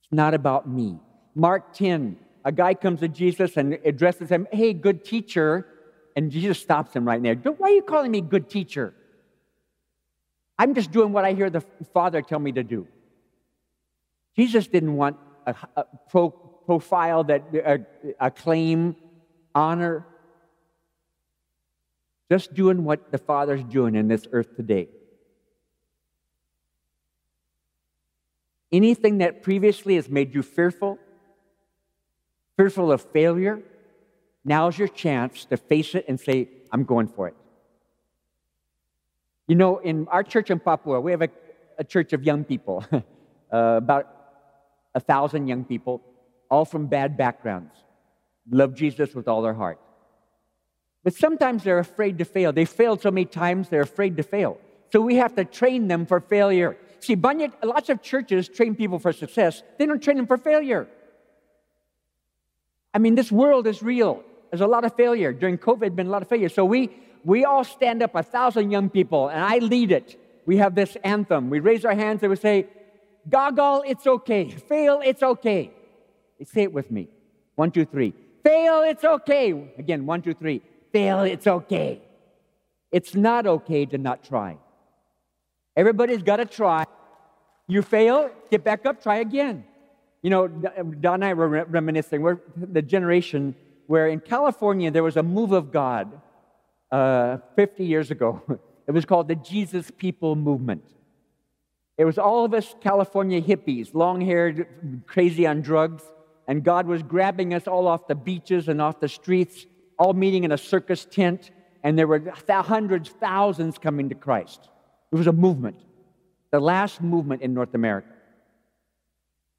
It's 0.01 0.11
not 0.11 0.33
about 0.33 0.67
me. 0.67 0.99
Mark 1.35 1.73
10, 1.73 2.17
a 2.47 2.51
guy 2.53 2.73
comes 2.73 3.01
to 3.01 3.09
Jesus 3.09 3.57
and 3.57 3.73
addresses 3.83 4.29
him, 4.29 4.47
Hey, 4.53 4.71
good 4.71 5.03
teacher. 5.03 5.67
And 6.15 6.31
Jesus 6.31 6.57
stops 6.57 6.95
him 6.95 7.05
right 7.05 7.21
there. 7.21 7.35
Why 7.35 7.67
are 7.67 7.73
you 7.73 7.81
calling 7.81 8.09
me 8.09 8.21
good 8.21 8.49
teacher? 8.49 8.93
I'm 10.57 10.73
just 10.73 10.91
doing 10.91 11.11
what 11.11 11.25
I 11.25 11.33
hear 11.33 11.49
the 11.49 11.61
Father 11.93 12.21
tell 12.21 12.39
me 12.39 12.53
to 12.53 12.63
do. 12.63 12.87
Jesus 14.37 14.65
didn't 14.67 14.95
want 14.95 15.17
a, 15.45 15.55
a 15.75 15.85
pro, 16.09 16.29
profile 16.29 17.25
that 17.25 17.43
a, 17.53 17.79
a 18.17 18.31
claim, 18.31 18.95
honor. 19.53 20.07
Just 22.31 22.53
doing 22.53 22.85
what 22.85 23.11
the 23.11 23.17
Father's 23.17 23.63
doing 23.63 23.93
in 23.95 24.07
this 24.07 24.25
earth 24.31 24.55
today. 24.55 24.87
Anything 28.71 29.17
that 29.17 29.43
previously 29.43 29.95
has 29.95 30.07
made 30.07 30.33
you 30.33 30.41
fearful, 30.41 30.97
fearful 32.57 32.91
of 32.91 33.01
failure, 33.01 33.61
now's 34.43 34.77
your 34.77 34.87
chance 34.87 35.45
to 35.45 35.57
face 35.57 35.95
it 35.95 36.05
and 36.07 36.19
say, 36.19 36.49
I'm 36.71 36.83
going 36.83 37.07
for 37.07 37.27
it. 37.27 37.35
You 39.47 39.55
know, 39.55 39.77
in 39.77 40.07
our 40.09 40.23
church 40.23 40.51
in 40.51 40.59
Papua, 40.59 40.99
we 40.99 41.11
have 41.11 41.21
a, 41.21 41.29
a 41.77 41.83
church 41.83 42.11
of 42.11 42.23
young 42.23 42.43
people, 42.43 42.83
uh, 42.91 43.01
about 43.51 44.13
a 44.93 44.99
thousand 44.99 45.47
young 45.47 45.63
people, 45.63 46.01
all 46.49 46.65
from 46.65 46.87
bad 46.87 47.15
backgrounds, 47.15 47.71
love 48.49 48.73
Jesus 48.73 49.13
with 49.13 49.27
all 49.27 49.41
their 49.41 49.53
heart. 49.53 49.79
But 51.03 51.13
sometimes 51.13 51.63
they're 51.63 51.79
afraid 51.79 52.17
to 52.17 52.25
fail. 52.25 52.51
They 52.51 52.65
failed 52.65 53.01
so 53.01 53.11
many 53.11 53.25
times, 53.25 53.69
they're 53.69 53.81
afraid 53.81 54.17
to 54.17 54.23
fail. 54.23 54.57
So 54.91 54.99
we 54.99 55.15
have 55.15 55.35
to 55.35 55.45
train 55.45 55.87
them 55.87 56.05
for 56.05 56.19
failure. 56.19 56.77
See, 56.99 57.15
Bunyat, 57.15 57.53
lots 57.63 57.89
of 57.89 58.01
churches 58.01 58.49
train 58.49 58.75
people 58.75 58.99
for 58.99 59.13
success, 59.13 59.63
they 59.77 59.85
don't 59.85 60.01
train 60.01 60.17
them 60.17 60.27
for 60.27 60.37
failure. 60.37 60.87
I 62.97 62.99
mean, 62.99 63.13
this 63.13 63.31
world 63.31 63.67
is 63.67 63.83
real. 63.83 64.23
There's 64.49 64.61
a 64.61 64.65
lot 64.65 64.83
of 64.83 64.95
failure. 64.95 65.31
During 65.31 65.59
COVID, 65.59 65.95
been 65.95 66.07
a 66.07 66.09
lot 66.09 66.23
of 66.23 66.29
failure. 66.29 66.49
So 66.49 66.65
we, 66.65 66.89
we 67.23 67.45
all 67.45 67.63
stand 67.63 68.01
up, 68.01 68.15
a 68.15 68.23
thousand 68.23 68.71
young 68.71 68.89
people, 68.89 69.27
and 69.27 69.39
I 69.39 69.59
lead 69.59 69.91
it. 69.91 70.19
We 70.47 70.57
have 70.57 70.73
this 70.73 70.97
anthem. 71.03 71.51
We 71.51 71.59
raise 71.59 71.85
our 71.85 71.93
hands 71.93 72.23
and 72.23 72.31
we 72.31 72.37
say, 72.37 72.65
Goggle, 73.29 73.83
it's 73.85 74.07
okay. 74.07 74.49
Fail, 74.49 74.99
it's 75.05 75.21
okay. 75.21 75.69
Say 76.43 76.63
it 76.63 76.73
with 76.73 76.89
me. 76.89 77.07
One, 77.53 77.69
two, 77.69 77.85
three. 77.85 78.15
Fail, 78.43 78.81
it's 78.81 79.03
okay. 79.03 79.51
Again, 79.77 80.07
one, 80.07 80.23
two, 80.23 80.33
three. 80.33 80.63
Fail, 80.91 81.19
it's 81.19 81.45
okay. 81.45 82.01
It's 82.91 83.13
not 83.13 83.45
okay 83.45 83.85
to 83.85 83.99
not 83.99 84.23
try. 84.23 84.57
Everybody's 85.75 86.23
got 86.23 86.37
to 86.37 86.45
try. 86.45 86.85
You 87.67 87.83
fail, 87.83 88.31
get 88.49 88.63
back 88.63 88.87
up, 88.87 89.03
try 89.03 89.17
again. 89.17 89.65
You 90.27 90.31
know, 90.31 90.47
Don 90.49 91.13
and 91.13 91.23
I 91.23 91.33
were 91.35 91.47
reminiscing. 91.47 92.21
We're 92.21 92.39
the 92.57 92.81
generation 92.81 93.55
where 93.85 94.09
in 94.09 94.19
California 94.19 94.91
there 94.91 95.01
was 95.01 95.15
a 95.15 95.23
move 95.23 95.53
of 95.53 95.71
God 95.71 96.19
uh, 96.91 97.37
50 97.55 97.85
years 97.85 98.11
ago. 98.11 98.41
It 98.87 98.91
was 98.91 99.05
called 99.05 99.29
the 99.29 99.35
Jesus 99.35 99.89
People 99.97 100.35
Movement. 100.35 100.83
It 101.97 102.03
was 102.03 102.17
all 102.17 102.43
of 102.43 102.53
us 102.53 102.75
California 102.81 103.41
hippies, 103.41 103.93
long 103.93 104.19
haired, 104.19 104.67
crazy 105.07 105.47
on 105.47 105.61
drugs, 105.61 106.03
and 106.45 106.61
God 106.61 106.87
was 106.87 107.03
grabbing 107.03 107.53
us 107.53 107.65
all 107.65 107.87
off 107.87 108.07
the 108.07 108.15
beaches 108.15 108.67
and 108.67 108.81
off 108.81 108.99
the 108.99 109.07
streets, 109.07 109.65
all 109.97 110.13
meeting 110.13 110.43
in 110.43 110.51
a 110.51 110.57
circus 110.57 111.05
tent, 111.05 111.51
and 111.83 111.97
there 111.97 112.07
were 112.07 112.33
hundreds, 112.49 113.09
thousands 113.09 113.77
coming 113.77 114.09
to 114.09 114.15
Christ. 114.15 114.69
It 115.13 115.15
was 115.15 115.27
a 115.27 115.33
movement, 115.33 115.79
the 116.51 116.59
last 116.59 117.01
movement 117.01 117.41
in 117.41 117.53
North 117.53 117.73
America. 117.73 118.16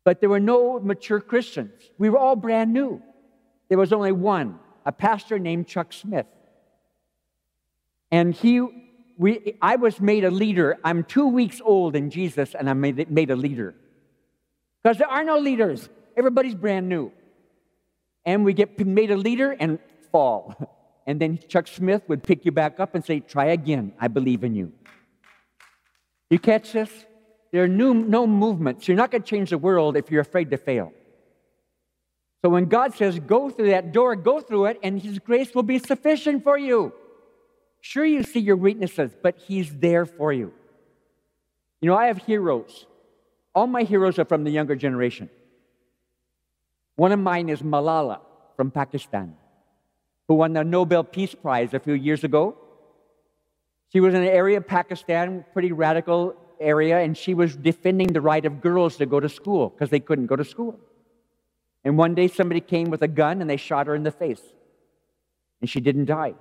But 0.08 0.20
there 0.20 0.30
were 0.30 0.40
no 0.40 0.80
mature 0.80 1.20
Christians. 1.20 1.82
We 1.98 2.08
were 2.08 2.16
all 2.16 2.34
brand 2.34 2.72
new. 2.72 3.02
There 3.68 3.76
was 3.76 3.92
only 3.92 4.10
one, 4.10 4.58
a 4.86 4.90
pastor 4.90 5.38
named 5.38 5.66
Chuck 5.66 5.92
Smith. 5.92 6.24
And 8.10 8.32
he, 8.32 8.66
we, 9.18 9.58
I 9.60 9.76
was 9.76 10.00
made 10.00 10.24
a 10.24 10.30
leader. 10.30 10.78
I'm 10.82 11.04
two 11.04 11.26
weeks 11.26 11.60
old 11.62 11.94
in 11.94 12.08
Jesus, 12.08 12.54
and 12.54 12.70
I'm 12.70 12.80
made, 12.80 13.10
made 13.10 13.30
a 13.30 13.36
leader. 13.36 13.74
Because 14.82 14.96
there 14.96 15.08
are 15.08 15.22
no 15.22 15.36
leaders. 15.36 15.90
Everybody's 16.16 16.54
brand 16.54 16.88
new. 16.88 17.12
And 18.24 18.46
we 18.46 18.54
get 18.54 18.80
made 18.86 19.10
a 19.10 19.16
leader 19.18 19.54
and 19.60 19.78
fall. 20.10 20.54
And 21.06 21.20
then 21.20 21.38
Chuck 21.48 21.66
Smith 21.66 22.02
would 22.08 22.22
pick 22.22 22.46
you 22.46 22.52
back 22.52 22.80
up 22.80 22.94
and 22.94 23.04
say, 23.04 23.20
Try 23.20 23.46
again. 23.46 23.92
I 24.00 24.08
believe 24.08 24.42
in 24.42 24.54
you. 24.54 24.72
You 26.30 26.38
catch 26.38 26.72
this? 26.72 26.90
There 27.50 27.64
are 27.64 27.68
new, 27.68 27.94
no 27.94 28.26
movements. 28.26 28.86
You're 28.86 28.96
not 28.96 29.10
going 29.10 29.22
to 29.22 29.28
change 29.28 29.50
the 29.50 29.58
world 29.58 29.96
if 29.96 30.10
you're 30.10 30.20
afraid 30.20 30.50
to 30.50 30.56
fail. 30.56 30.92
So 32.42 32.50
when 32.50 32.66
God 32.66 32.94
says, 32.94 33.18
go 33.18 33.50
through 33.50 33.70
that 33.70 33.92
door, 33.92 34.14
go 34.14 34.40
through 34.40 34.66
it, 34.66 34.78
and 34.82 35.00
His 35.00 35.18
grace 35.18 35.54
will 35.54 35.62
be 35.62 35.78
sufficient 35.78 36.44
for 36.44 36.56
you. 36.56 36.92
Sure, 37.80 38.04
you 38.04 38.22
see 38.22 38.40
your 38.40 38.56
weaknesses, 38.56 39.12
but 39.22 39.36
He's 39.36 39.74
there 39.74 40.04
for 40.06 40.32
you. 40.32 40.52
You 41.80 41.88
know, 41.88 41.96
I 41.96 42.06
have 42.06 42.18
heroes. 42.18 42.86
All 43.54 43.66
my 43.66 43.82
heroes 43.82 44.18
are 44.18 44.24
from 44.24 44.44
the 44.44 44.50
younger 44.50 44.76
generation. 44.76 45.30
One 46.96 47.12
of 47.12 47.18
mine 47.18 47.48
is 47.48 47.62
Malala 47.62 48.20
from 48.56 48.70
Pakistan, 48.70 49.36
who 50.26 50.34
won 50.34 50.52
the 50.52 50.64
Nobel 50.64 51.04
Peace 51.04 51.34
Prize 51.34 51.72
a 51.74 51.80
few 51.80 51.94
years 51.94 52.24
ago. 52.24 52.56
She 53.92 54.00
was 54.00 54.14
in 54.14 54.22
an 54.22 54.28
area 54.28 54.58
of 54.58 54.66
Pakistan, 54.66 55.44
pretty 55.52 55.72
radical 55.72 56.36
area, 56.60 56.98
and 56.98 57.16
she 57.16 57.34
was 57.34 57.56
defending 57.56 58.08
the 58.08 58.20
right 58.20 58.44
of 58.44 58.60
girls 58.60 58.96
to 58.96 59.06
go 59.06 59.20
to 59.20 59.28
school 59.28 59.70
because 59.70 59.90
they 59.90 60.00
couldn't 60.00 60.26
go 60.26 60.36
to 60.36 60.44
school. 60.44 60.78
And 61.84 61.96
one 61.96 62.14
day 62.14 62.28
somebody 62.28 62.60
came 62.60 62.90
with 62.90 63.02
a 63.02 63.08
gun 63.08 63.40
and 63.40 63.48
they 63.48 63.56
shot 63.56 63.86
her 63.86 63.94
in 63.94 64.02
the 64.02 64.10
face. 64.10 64.42
And 65.60 65.68
she 65.70 65.80
didn't 65.80 66.06
die. 66.06 66.34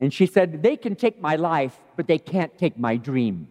And 0.00 0.12
she 0.12 0.26
said, 0.26 0.62
They 0.62 0.76
can 0.76 0.96
take 0.96 1.20
my 1.20 1.36
life, 1.36 1.78
but 1.96 2.06
they 2.06 2.18
can't 2.18 2.56
take 2.58 2.78
my 2.78 2.96
dream. 2.96 3.48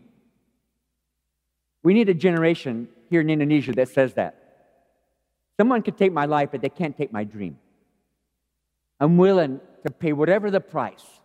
We 1.83 1.93
need 1.93 2.09
a 2.09 2.13
generation 2.13 2.89
here 3.09 3.21
in 3.21 3.29
Indonesia 3.29 3.71
that 3.73 3.89
says 3.89 4.13
that. 4.15 4.35
Someone 5.57 5.81
can 5.81 5.95
take 5.95 6.13
my 6.13 6.25
life, 6.25 6.49
but 6.51 6.61
they 6.61 6.69
can't 6.69 6.97
take 6.97 7.11
my 7.11 7.23
dream. 7.23 7.57
I'm 8.99 9.17
willing 9.17 9.61
to 9.85 9.91
pay 9.91 10.13
whatever 10.13 10.51
the 10.51 10.59
price 10.59 11.18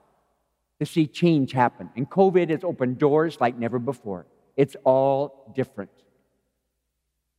to 0.80 0.86
see 0.86 1.06
change 1.06 1.52
happen. 1.52 1.90
And 1.96 2.08
COVID 2.08 2.50
has 2.50 2.64
opened 2.64 2.98
doors 2.98 3.38
like 3.40 3.58
never 3.58 3.78
before. 3.78 4.26
It's 4.56 4.76
all 4.84 5.52
different. 5.54 5.90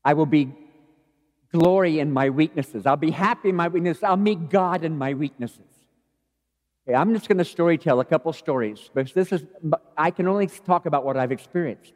I 0.03 0.13
will 0.13 0.25
be 0.25 0.53
glory 1.51 1.99
in 1.99 2.11
my 2.11 2.29
weaknesses. 2.29 2.85
I'll 2.85 2.97
be 2.97 3.11
happy 3.11 3.49
in 3.49 3.55
my 3.55 3.67
weaknesses. 3.67 4.03
I'll 4.03 4.17
meet 4.17 4.49
God 4.49 4.83
in 4.83 4.97
my 4.97 5.13
weaknesses. 5.13 5.61
Okay, 6.87 6.95
I'm 6.95 7.13
just 7.13 7.27
going 7.27 7.39
to 7.39 7.45
story 7.45 7.77
tell 7.77 7.99
a 7.99 8.05
couple 8.05 8.31
stories 8.33 8.89
because 8.93 9.13
this 9.13 9.31
is 9.31 9.43
I 9.97 10.11
can 10.11 10.27
only 10.27 10.47
talk 10.47 10.85
about 10.85 11.03
what 11.03 11.17
I've 11.17 11.31
experienced. 11.31 11.93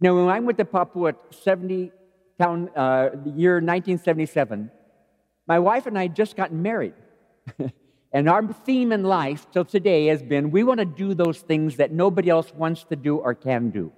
Now, 0.00 0.16
when 0.16 0.28
I 0.28 0.40
went 0.40 0.58
to 0.58 0.64
Papua 0.64 1.14
70 1.30 1.92
town, 2.38 2.70
uh, 2.74 3.10
the 3.24 3.30
year 3.30 3.54
1977, 3.54 4.70
my 5.46 5.58
wife 5.58 5.86
and 5.86 5.98
I 5.98 6.02
had 6.02 6.16
just 6.16 6.34
gotten 6.36 6.62
married. 6.62 6.94
And 8.12 8.28
our 8.28 8.46
theme 8.66 8.92
in 8.92 9.04
life 9.04 9.46
till 9.52 9.64
today 9.64 10.06
has 10.06 10.22
been 10.22 10.50
we 10.50 10.64
want 10.64 10.80
to 10.80 10.84
do 10.84 11.14
those 11.14 11.40
things 11.40 11.76
that 11.76 11.92
nobody 11.92 12.28
else 12.28 12.52
wants 12.54 12.84
to 12.84 12.96
do 12.96 13.16
or 13.16 13.34
can 13.34 13.70
do. 13.70 13.90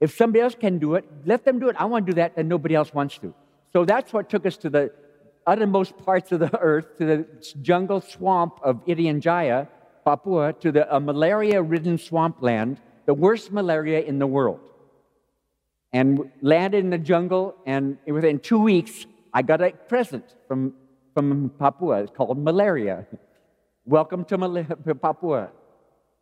If 0.00 0.14
somebody 0.16 0.42
else 0.42 0.54
can 0.54 0.78
do 0.78 0.96
it, 0.96 1.04
let 1.24 1.44
them 1.44 1.58
do 1.58 1.68
it. 1.68 1.76
I 1.78 1.84
want 1.86 2.06
to 2.06 2.12
do 2.12 2.16
that 2.16 2.36
that 2.36 2.44
nobody 2.44 2.74
else 2.74 2.92
wants 2.92 3.16
to. 3.18 3.32
So 3.72 3.84
that's 3.84 4.12
what 4.12 4.28
took 4.28 4.44
us 4.44 4.56
to 4.58 4.68
the 4.68 4.92
uttermost 5.46 5.96
parts 5.96 6.32
of 6.32 6.40
the 6.40 6.58
earth, 6.60 6.98
to 6.98 7.06
the 7.06 7.26
jungle 7.62 8.00
swamp 8.00 8.58
of 8.62 8.84
Irian 8.86 9.20
Jaya, 9.20 9.66
Papua, 10.04 10.52
to 10.54 10.72
the 10.72 10.86
malaria 11.00 11.62
ridden 11.62 11.96
swampland, 11.96 12.80
the 13.06 13.14
worst 13.14 13.52
malaria 13.52 14.00
in 14.00 14.18
the 14.18 14.26
world. 14.26 14.60
And 15.92 16.30
landed 16.40 16.84
in 16.84 16.90
the 16.90 16.98
jungle, 16.98 17.54
and 17.66 17.98
within 18.06 18.40
two 18.40 18.58
weeks, 18.58 19.06
I 19.32 19.42
got 19.42 19.60
a 19.62 19.70
present 19.70 20.24
from 20.48 20.74
from 21.14 21.50
Papua. 21.58 22.02
It's 22.02 22.12
called 22.16 22.38
malaria. 22.38 23.06
Welcome 23.84 24.24
to 24.26 24.94
Papua. 25.00 25.50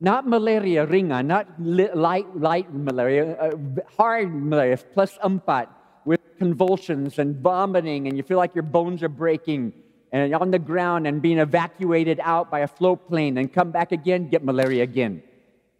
Not 0.00 0.26
malaria 0.26 0.87
ringa, 0.87 1.24
not 1.24 1.46
light, 1.61 2.35
light 2.35 2.72
malaria, 2.72 3.37
uh, 3.37 3.57
hard 3.98 4.33
malaria, 4.33 4.79
plus 4.94 5.18
umpat, 5.18 5.68
with 6.07 6.20
convulsions 6.38 7.18
and 7.18 7.37
vomiting, 7.37 8.09
and 8.09 8.16
you 8.16 8.22
feel 8.22 8.38
like 8.38 8.55
your 8.55 8.62
bones 8.64 9.03
are 9.03 9.11
breaking, 9.11 9.74
and 10.11 10.35
on 10.35 10.50
the 10.50 10.59
ground 10.59 11.07
and 11.07 11.20
being 11.20 11.38
evacuated 11.38 12.18
out 12.22 12.50
by 12.50 12.61
a 12.61 12.66
float 12.66 13.09
plane, 13.11 13.37
and 13.37 13.53
come 13.53 13.70
back 13.70 13.92
again, 13.92 14.31
get 14.31 14.42
malaria 14.42 14.83
again. 14.83 15.22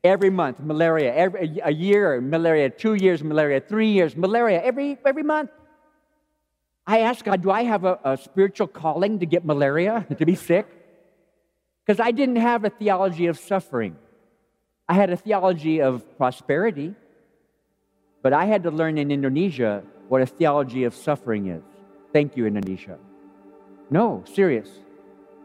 Every 0.05 0.31
month, 0.31 0.61
malaria. 0.61 1.15
Every, 1.15 1.61
a 1.63 1.73
year, 1.73 2.21
malaria. 2.21 2.71
Two 2.71 2.95
years, 2.95 3.23
malaria. 3.23 3.61
Three 3.61 3.93
years, 3.93 4.17
malaria. 4.17 4.63
Every, 4.63 4.99
every 5.05 5.23
month. 5.23 5.51
I 6.91 7.03
asked 7.03 7.23
God, 7.23 7.41
do 7.41 7.53
I 7.53 7.63
have 7.63 7.85
a, 7.85 8.01
a 8.03 8.17
spiritual 8.17 8.67
calling 8.67 9.21
to 9.21 9.27
get 9.27 9.45
malaria, 9.45 10.05
to 10.19 10.27
be 10.27 10.35
sick? 10.35 10.67
Because 11.87 12.01
I 12.01 12.11
didn't 12.11 12.43
have 12.43 12.65
a 12.65 12.71
theology 12.71 13.27
of 13.27 13.39
suffering. 13.39 13.95
I 14.89 14.95
had 14.95 15.11
a 15.11 15.17
theology 15.17 15.81
of 15.81 16.03
prosperity, 16.19 16.97
but 18.23 18.33
I 18.33 18.47
had 18.47 18.65
to 18.65 18.73
learn 18.73 18.99
in 18.99 19.13
Indonesia 19.13 19.85
what 20.09 20.21
a 20.21 20.27
theology 20.27 20.83
of 20.83 20.97
suffering 20.97 21.47
is. 21.47 21.63
Thank 22.13 22.37
you, 22.37 22.45
Indonesia. 22.47 22.99
No, 23.89 24.25
serious. 24.27 24.69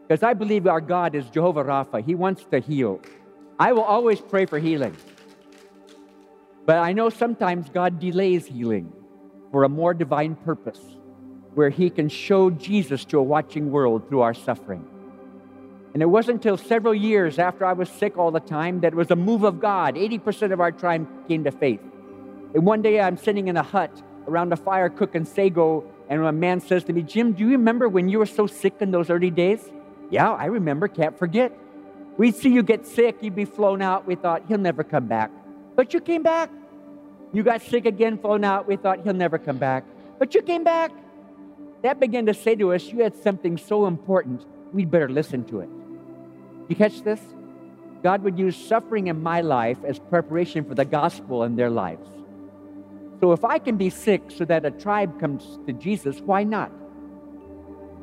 Because 0.02 0.24
I 0.24 0.34
believe 0.34 0.66
our 0.66 0.80
God 0.80 1.14
is 1.14 1.30
Jehovah 1.30 1.62
Rapha. 1.62 2.04
He 2.04 2.16
wants 2.16 2.42
to 2.50 2.58
heal. 2.58 3.00
I 3.56 3.72
will 3.72 3.86
always 3.86 4.20
pray 4.20 4.46
for 4.46 4.58
healing. 4.58 4.96
But 6.64 6.78
I 6.78 6.92
know 6.92 7.08
sometimes 7.08 7.68
God 7.68 8.00
delays 8.00 8.46
healing 8.46 8.92
for 9.52 9.62
a 9.62 9.68
more 9.68 9.94
divine 9.94 10.34
purpose 10.34 10.95
where 11.56 11.70
He 11.70 11.88
can 11.88 12.10
show 12.10 12.50
Jesus 12.50 13.06
to 13.06 13.18
a 13.18 13.22
watching 13.22 13.70
world 13.70 14.10
through 14.10 14.20
our 14.20 14.34
suffering. 14.34 14.86
And 15.94 16.02
it 16.02 16.06
wasn't 16.06 16.34
until 16.34 16.58
several 16.58 16.94
years 16.94 17.38
after 17.38 17.64
I 17.64 17.72
was 17.72 17.88
sick 17.88 18.18
all 18.18 18.30
the 18.30 18.40
time 18.40 18.80
that 18.80 18.92
it 18.92 18.96
was 18.96 19.10
a 19.10 19.16
move 19.16 19.42
of 19.42 19.58
God. 19.58 19.94
80% 19.94 20.52
of 20.52 20.60
our 20.60 20.70
tribe 20.70 21.08
came 21.26 21.44
to 21.44 21.50
faith. 21.50 21.80
And 22.54 22.66
one 22.66 22.82
day 22.82 23.00
I'm 23.00 23.16
sitting 23.16 23.48
in 23.48 23.56
a 23.56 23.62
hut 23.62 23.90
around 24.28 24.52
a 24.52 24.56
fire 24.56 24.90
cooking 24.90 25.24
sago, 25.24 25.82
and 26.10 26.22
a 26.22 26.30
man 26.30 26.60
says 26.60 26.84
to 26.84 26.92
me, 26.92 27.00
Jim, 27.00 27.32
do 27.32 27.44
you 27.44 27.52
remember 27.52 27.88
when 27.88 28.10
you 28.10 28.18
were 28.18 28.26
so 28.26 28.46
sick 28.46 28.74
in 28.80 28.90
those 28.90 29.08
early 29.08 29.30
days? 29.30 29.70
Yeah, 30.10 30.32
I 30.32 30.44
remember, 30.46 30.88
can't 30.88 31.18
forget. 31.18 31.58
We'd 32.18 32.34
see 32.34 32.50
you 32.50 32.62
get 32.62 32.86
sick, 32.86 33.16
you'd 33.22 33.34
be 33.34 33.46
flown 33.46 33.80
out. 33.80 34.06
We 34.06 34.14
thought, 34.14 34.42
he'll 34.46 34.58
never 34.58 34.84
come 34.84 35.06
back. 35.06 35.30
But 35.74 35.94
you 35.94 36.02
came 36.02 36.22
back. 36.22 36.50
You 37.32 37.42
got 37.42 37.62
sick 37.62 37.86
again, 37.86 38.18
flown 38.18 38.44
out. 38.44 38.68
We 38.68 38.76
thought, 38.76 39.00
he'll 39.04 39.14
never 39.14 39.38
come 39.38 39.56
back. 39.56 39.84
But 40.18 40.34
you 40.34 40.42
came 40.42 40.62
back. 40.62 40.92
That 41.82 42.00
began 42.00 42.26
to 42.26 42.34
say 42.34 42.54
to 42.56 42.72
us, 42.72 42.86
you 42.86 43.02
had 43.02 43.16
something 43.16 43.58
so 43.58 43.86
important, 43.86 44.44
we'd 44.72 44.90
better 44.90 45.08
listen 45.08 45.44
to 45.44 45.60
it. 45.60 45.68
You 46.68 46.76
catch 46.76 47.02
this? 47.02 47.20
God 48.02 48.22
would 48.22 48.38
use 48.38 48.56
suffering 48.56 49.06
in 49.08 49.22
my 49.22 49.40
life 49.40 49.78
as 49.84 49.98
preparation 49.98 50.64
for 50.64 50.74
the 50.74 50.84
gospel 50.84 51.44
in 51.44 51.56
their 51.56 51.70
lives. 51.70 52.08
So 53.20 53.32
if 53.32 53.44
I 53.44 53.58
can 53.58 53.76
be 53.76 53.90
sick 53.90 54.22
so 54.28 54.44
that 54.44 54.64
a 54.64 54.70
tribe 54.70 55.18
comes 55.18 55.58
to 55.66 55.72
Jesus, 55.72 56.20
why 56.20 56.44
not? 56.44 56.70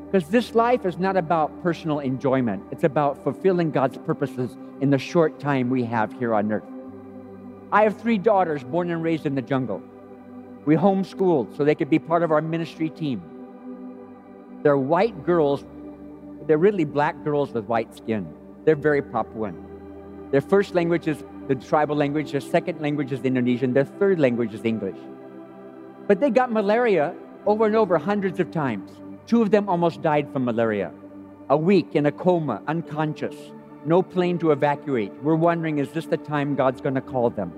Because 0.06 0.30
this 0.30 0.56
life 0.56 0.86
is 0.86 0.98
not 0.98 1.18
about 1.18 1.64
personal 1.64 2.00
enjoyment, 2.00 2.64
it's 2.72 2.84
about 2.84 3.24
fulfilling 3.24 3.72
God's 3.72 3.98
purposes 3.98 4.56
in 4.82 4.90
the 4.90 4.98
short 4.98 5.40
time 5.40 5.70
we 5.70 5.84
have 5.84 6.14
here 6.20 6.34
on 6.34 6.52
earth. 6.52 6.64
I 7.72 7.84
have 7.84 8.00
three 8.00 8.18
daughters 8.18 8.64
born 8.64 8.92
and 8.92 9.02
raised 9.02 9.26
in 9.26 9.36
the 9.36 9.42
jungle. 9.42 9.82
We 10.66 10.76
homeschooled 10.76 11.58
so 11.58 11.66
they 11.66 11.76
could 11.76 11.90
be 11.90 12.00
part 12.00 12.24
of 12.24 12.32
our 12.32 12.42
ministry 12.42 12.90
team. 12.90 13.22
They're 14.64 14.78
white 14.78 15.26
girls, 15.26 15.64
they're 16.48 16.58
really 16.58 16.86
black 16.86 17.22
girls 17.24 17.52
with 17.52 17.66
white 17.66 17.96
skin. 17.96 18.28
They're 18.66 18.76
very 18.76 19.02
Papuan. 19.02 19.56
Their 20.32 20.42
first 20.42 20.74
language 20.74 21.08
is 21.08 21.24
the 21.48 21.56
tribal 21.56 21.96
language, 21.96 22.32
their 22.32 22.42
second 22.42 22.82
language 22.82 23.12
is 23.12 23.22
Indonesian, 23.22 23.74
their 23.74 23.86
third 23.86 24.20
language 24.20 24.54
is 24.54 24.64
English. 24.64 24.98
But 26.08 26.20
they 26.20 26.30
got 26.30 26.52
malaria 26.52 27.14
over 27.46 27.66
and 27.66 27.76
over 27.76 27.98
hundreds 27.98 28.40
of 28.40 28.52
times. 28.52 28.90
Two 29.28 29.42
of 29.42 29.52
them 29.52 29.68
almost 29.70 30.02
died 30.02 30.32
from 30.32 30.46
malaria. 30.46 30.92
A 31.50 31.58
week 31.58 31.96
in 31.96 32.06
a 32.06 32.12
coma, 32.12 32.62
unconscious, 32.68 33.36
no 33.86 34.02
plane 34.02 34.40
to 34.40 34.52
evacuate. 34.52 35.12
We're 35.22 35.36
wondering, 35.36 35.80
is 35.80 35.92
this 35.92 36.06
the 36.06 36.18
time 36.18 36.56
God's 36.56 36.80
going 36.80 36.96
to 36.96 37.02
call 37.02 37.30
them? 37.30 37.52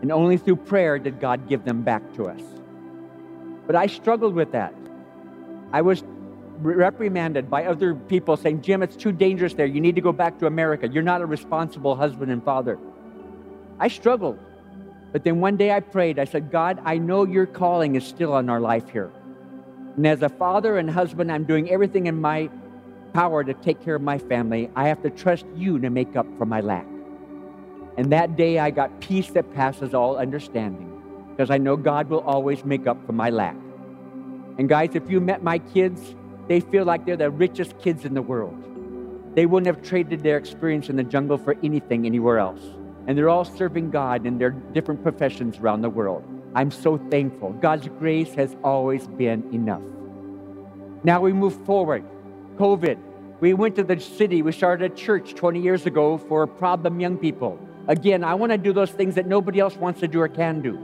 And 0.00 0.12
only 0.12 0.36
through 0.36 0.56
prayer 0.56 0.98
did 0.98 1.20
God 1.20 1.48
give 1.48 1.64
them 1.64 1.82
back 1.82 2.02
to 2.14 2.28
us. 2.28 2.40
But 3.66 3.76
I 3.76 3.86
struggled 3.86 4.34
with 4.34 4.52
that. 4.52 4.74
I 5.72 5.82
was 5.82 6.02
reprimanded 6.60 7.50
by 7.50 7.64
other 7.64 7.94
people 7.94 8.36
saying, 8.36 8.62
Jim, 8.62 8.82
it's 8.82 8.96
too 8.96 9.12
dangerous 9.12 9.54
there. 9.54 9.66
You 9.66 9.80
need 9.80 9.94
to 9.94 10.00
go 10.00 10.12
back 10.12 10.38
to 10.40 10.46
America. 10.46 10.88
You're 10.88 11.02
not 11.02 11.20
a 11.20 11.26
responsible 11.26 11.96
husband 11.96 12.30
and 12.30 12.44
father. 12.44 12.78
I 13.78 13.88
struggled. 13.88 14.38
But 15.12 15.24
then 15.24 15.40
one 15.40 15.56
day 15.56 15.72
I 15.72 15.80
prayed. 15.80 16.18
I 16.18 16.24
said, 16.24 16.50
God, 16.50 16.80
I 16.84 16.98
know 16.98 17.26
your 17.26 17.46
calling 17.46 17.96
is 17.96 18.04
still 18.06 18.32
on 18.32 18.48
our 18.48 18.60
life 18.60 18.88
here. 18.90 19.10
And 19.96 20.06
as 20.06 20.22
a 20.22 20.28
father 20.28 20.78
and 20.78 20.88
husband, 20.88 21.32
I'm 21.32 21.44
doing 21.44 21.70
everything 21.70 22.06
in 22.06 22.20
my 22.20 22.48
power 23.12 23.42
to 23.42 23.54
take 23.54 23.82
care 23.82 23.96
of 23.96 24.02
my 24.02 24.18
family. 24.18 24.70
I 24.76 24.88
have 24.88 25.02
to 25.02 25.10
trust 25.10 25.46
you 25.56 25.78
to 25.80 25.90
make 25.90 26.14
up 26.16 26.26
for 26.38 26.46
my 26.46 26.60
lack. 26.60 26.86
And 27.96 28.12
that 28.12 28.36
day 28.36 28.58
I 28.58 28.70
got 28.70 29.00
peace 29.00 29.30
that 29.32 29.52
passes 29.52 29.94
all 29.94 30.16
understanding 30.16 30.86
because 31.30 31.50
I 31.50 31.58
know 31.58 31.76
God 31.76 32.08
will 32.08 32.20
always 32.20 32.64
make 32.64 32.86
up 32.86 33.04
for 33.04 33.12
my 33.12 33.30
lack. 33.30 33.56
And 34.58 34.68
guys, 34.68 34.90
if 34.94 35.10
you 35.10 35.20
met 35.20 35.42
my 35.42 35.58
kids, 35.58 36.14
they 36.50 36.58
feel 36.58 36.84
like 36.84 37.06
they're 37.06 37.16
the 37.16 37.30
richest 37.30 37.78
kids 37.78 38.04
in 38.04 38.12
the 38.12 38.20
world. 38.20 38.56
They 39.36 39.46
wouldn't 39.46 39.68
have 39.68 39.86
traded 39.88 40.24
their 40.24 40.36
experience 40.36 40.88
in 40.88 40.96
the 40.96 41.04
jungle 41.04 41.38
for 41.38 41.54
anything 41.62 42.06
anywhere 42.06 42.40
else. 42.40 42.60
And 43.06 43.16
they're 43.16 43.28
all 43.28 43.44
serving 43.44 43.92
God 43.92 44.26
in 44.26 44.36
their 44.36 44.50
different 44.50 45.00
professions 45.00 45.58
around 45.58 45.82
the 45.82 45.88
world. 45.88 46.24
I'm 46.56 46.72
so 46.72 46.98
thankful. 47.08 47.52
God's 47.52 47.86
grace 48.00 48.34
has 48.34 48.56
always 48.64 49.06
been 49.06 49.48
enough. 49.54 49.82
Now 51.04 51.20
we 51.20 51.32
move 51.32 51.54
forward. 51.64 52.02
COVID. 52.56 52.98
We 53.38 53.54
went 53.54 53.76
to 53.76 53.84
the 53.84 54.00
city. 54.00 54.42
We 54.42 54.50
started 54.50 54.90
a 54.90 54.94
church 54.96 55.36
20 55.36 55.60
years 55.60 55.86
ago 55.86 56.18
for 56.18 56.48
problem 56.48 56.98
young 56.98 57.16
people. 57.16 57.60
Again, 57.86 58.24
I 58.24 58.34
want 58.34 58.50
to 58.50 58.58
do 58.58 58.72
those 58.72 58.90
things 58.90 59.14
that 59.14 59.28
nobody 59.28 59.60
else 59.60 59.76
wants 59.76 60.00
to 60.00 60.08
do 60.08 60.20
or 60.20 60.26
can 60.26 60.62
do. 60.62 60.76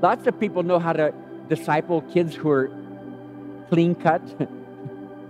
Lots 0.00 0.28
of 0.28 0.38
people 0.38 0.62
know 0.62 0.78
how 0.78 0.92
to 0.92 1.12
disciple 1.48 2.02
kids 2.02 2.32
who 2.36 2.48
are 2.48 2.70
clean 3.70 3.96
cut, 3.96 4.22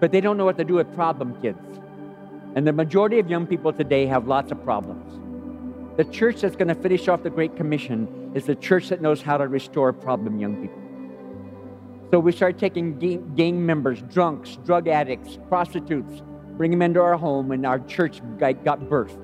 but 0.05 0.13
they 0.13 0.21
don't 0.21 0.37
know 0.37 0.45
what 0.45 0.59
to 0.59 0.65
do 0.65 0.75
with 0.75 0.95
problem 0.95 1.35
kids. 1.41 1.81
And 2.57 2.67
the 2.67 2.75
majority 2.75 3.19
of 3.21 3.31
young 3.31 3.47
people 3.47 3.73
today 3.73 4.05
have 4.05 4.29
lots 4.29 4.53
of 4.53 4.63
problems. 4.63 5.19
The 5.97 6.05
church 6.05 6.43
that's 6.43 6.57
going 6.57 6.69
to 6.69 6.75
finish 6.75 7.09
off 7.09 7.23
the 7.23 7.31
Great 7.31 7.57
Commission 7.57 8.33
is 8.35 8.45
the 8.45 8.55
church 8.55 8.91
that 8.91 9.01
knows 9.01 9.23
how 9.23 9.39
to 9.39 9.49
restore 9.49 9.95
problem 9.95 10.39
young 10.39 10.61
people. 10.61 10.79
So 12.11 12.21
we 12.21 12.33
started 12.33 12.59
taking 12.59 12.99
gang 13.35 13.65
members, 13.65 14.03
drunks, 14.03 14.57
drug 14.67 14.89
addicts, 14.89 15.39
prostitutes, 15.49 16.21
bring 16.59 16.71
them 16.71 16.83
into 16.83 17.01
our 17.01 17.17
home, 17.17 17.51
and 17.53 17.65
our 17.65 17.79
church 17.79 18.21
got 18.39 18.63
birthed. 18.63 19.19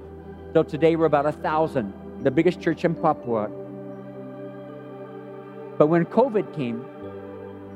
So 0.55 0.63
today 0.63 0.97
we're 0.97 1.05
about 1.05 1.27
a 1.27 1.33
thousand, 1.33 1.93
the 2.25 2.31
biggest 2.31 2.59
church 2.59 2.87
in 2.87 2.95
Papua. 2.95 3.51
But 5.77 5.89
when 5.89 6.07
COVID 6.07 6.57
came, 6.57 6.83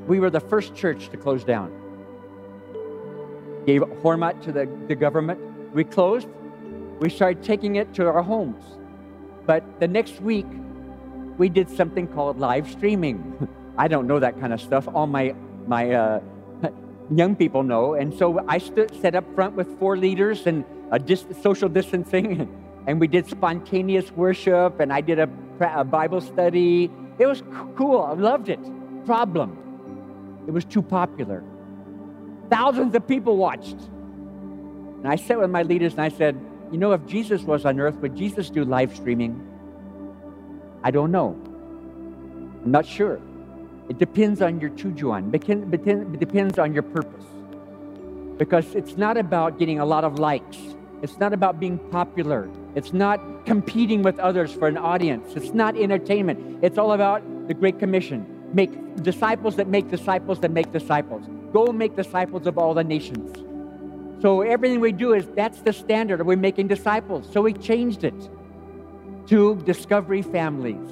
we 0.07 0.19
were 0.19 0.31
the 0.31 0.39
first 0.39 0.73
church 0.73 1.09
to 1.09 1.17
close 1.17 1.43
down 1.43 1.84
gave 3.65 3.81
Hormat 3.81 4.41
to 4.43 4.51
the, 4.51 4.69
the 4.87 4.95
government. 4.95 5.39
We 5.73 5.83
closed. 5.83 6.27
We 6.99 7.09
started 7.09 7.43
taking 7.43 7.75
it 7.75 7.93
to 7.95 8.07
our 8.07 8.21
homes. 8.21 8.63
But 9.45 9.79
the 9.79 9.87
next 9.87 10.21
week, 10.21 10.45
we 11.37 11.49
did 11.49 11.69
something 11.69 12.07
called 12.07 12.39
live 12.39 12.69
streaming. 12.69 13.47
I 13.77 13.87
don't 13.87 14.07
know 14.07 14.19
that 14.19 14.39
kind 14.39 14.53
of 14.53 14.61
stuff. 14.61 14.87
All 14.93 15.07
my, 15.07 15.35
my 15.67 15.91
uh, 15.91 16.21
young 17.11 17.35
people 17.35 17.63
know. 17.63 17.95
And 17.95 18.13
so 18.13 18.43
I 18.47 18.57
stood, 18.57 18.95
set 19.01 19.15
up 19.15 19.25
front 19.35 19.55
with 19.55 19.79
four 19.79 19.97
leaders 19.97 20.47
and 20.47 20.63
a 20.91 20.99
dis- 20.99 21.25
social 21.41 21.69
distancing. 21.69 22.49
And 22.87 22.99
we 22.99 23.07
did 23.07 23.25
spontaneous 23.25 24.11
worship. 24.11 24.79
And 24.79 24.93
I 24.93 25.01
did 25.01 25.17
a, 25.17 25.27
a 25.59 25.83
Bible 25.83 26.21
study. 26.21 26.91
It 27.17 27.25
was 27.25 27.41
cool. 27.75 28.01
I 28.01 28.13
loved 28.13 28.47
it. 28.47 28.59
Problem 29.07 29.57
it 30.47 30.51
was 30.51 30.65
too 30.65 30.81
popular. 30.81 31.43
Thousands 32.49 32.95
of 32.95 33.07
people 33.07 33.37
watched. 33.37 33.77
And 33.77 35.07
I 35.07 35.15
sat 35.15 35.39
with 35.39 35.49
my 35.49 35.63
leaders 35.63 35.93
and 35.93 36.01
I 36.01 36.09
said, 36.09 36.39
You 36.71 36.77
know, 36.77 36.93
if 36.93 37.05
Jesus 37.05 37.41
was 37.43 37.65
on 37.65 37.79
earth, 37.79 37.95
would 37.97 38.15
Jesus 38.15 38.49
do 38.49 38.63
live 38.63 38.95
streaming? 38.95 39.41
I 40.83 40.91
don't 40.91 41.11
know. 41.11 41.39
I'm 42.63 42.71
not 42.71 42.85
sure. 42.85 43.19
It 43.89 43.99
depends 43.99 44.41
on 44.41 44.59
your 44.59 44.71
tujuan. 44.71 45.33
It 45.33 46.19
depends 46.19 46.57
on 46.59 46.73
your 46.73 46.83
purpose. 46.83 47.25
Because 48.37 48.73
it's 48.75 48.97
not 48.97 49.17
about 49.17 49.59
getting 49.59 49.79
a 49.79 49.85
lot 49.85 50.03
of 50.03 50.19
likes. 50.19 50.57
It's 51.01 51.19
not 51.19 51.33
about 51.33 51.59
being 51.59 51.77
popular. 51.89 52.49
It's 52.73 52.93
not 52.93 53.45
competing 53.45 54.01
with 54.01 54.17
others 54.19 54.51
for 54.51 54.67
an 54.67 54.77
audience. 54.77 55.35
It's 55.35 55.53
not 55.53 55.77
entertainment. 55.77 56.63
It's 56.63 56.77
all 56.77 56.93
about 56.93 57.21
the 57.47 57.53
Great 57.53 57.79
Commission. 57.79 58.25
Make 58.55 59.03
disciples 59.03 59.57
that 59.57 59.67
make 59.67 59.89
disciples 59.91 60.39
that 60.39 60.49
make 60.49 60.71
disciples. 60.71 61.27
Go 61.51 61.73
make 61.73 61.97
disciples 61.97 62.47
of 62.47 62.57
all 62.57 62.73
the 62.73 62.85
nations. 62.85 63.35
So 64.21 64.43
everything 64.43 64.79
we 64.79 64.93
do 64.93 65.11
is 65.11 65.27
that's 65.35 65.61
the 65.61 65.73
standard. 65.73 66.21
Are 66.21 66.23
we 66.23 66.37
making 66.37 66.69
disciples? 66.69 67.27
So 67.33 67.41
we 67.41 67.51
changed 67.51 68.05
it 68.05 68.29
to 69.27 69.57
Discovery 69.65 70.21
Families, 70.21 70.89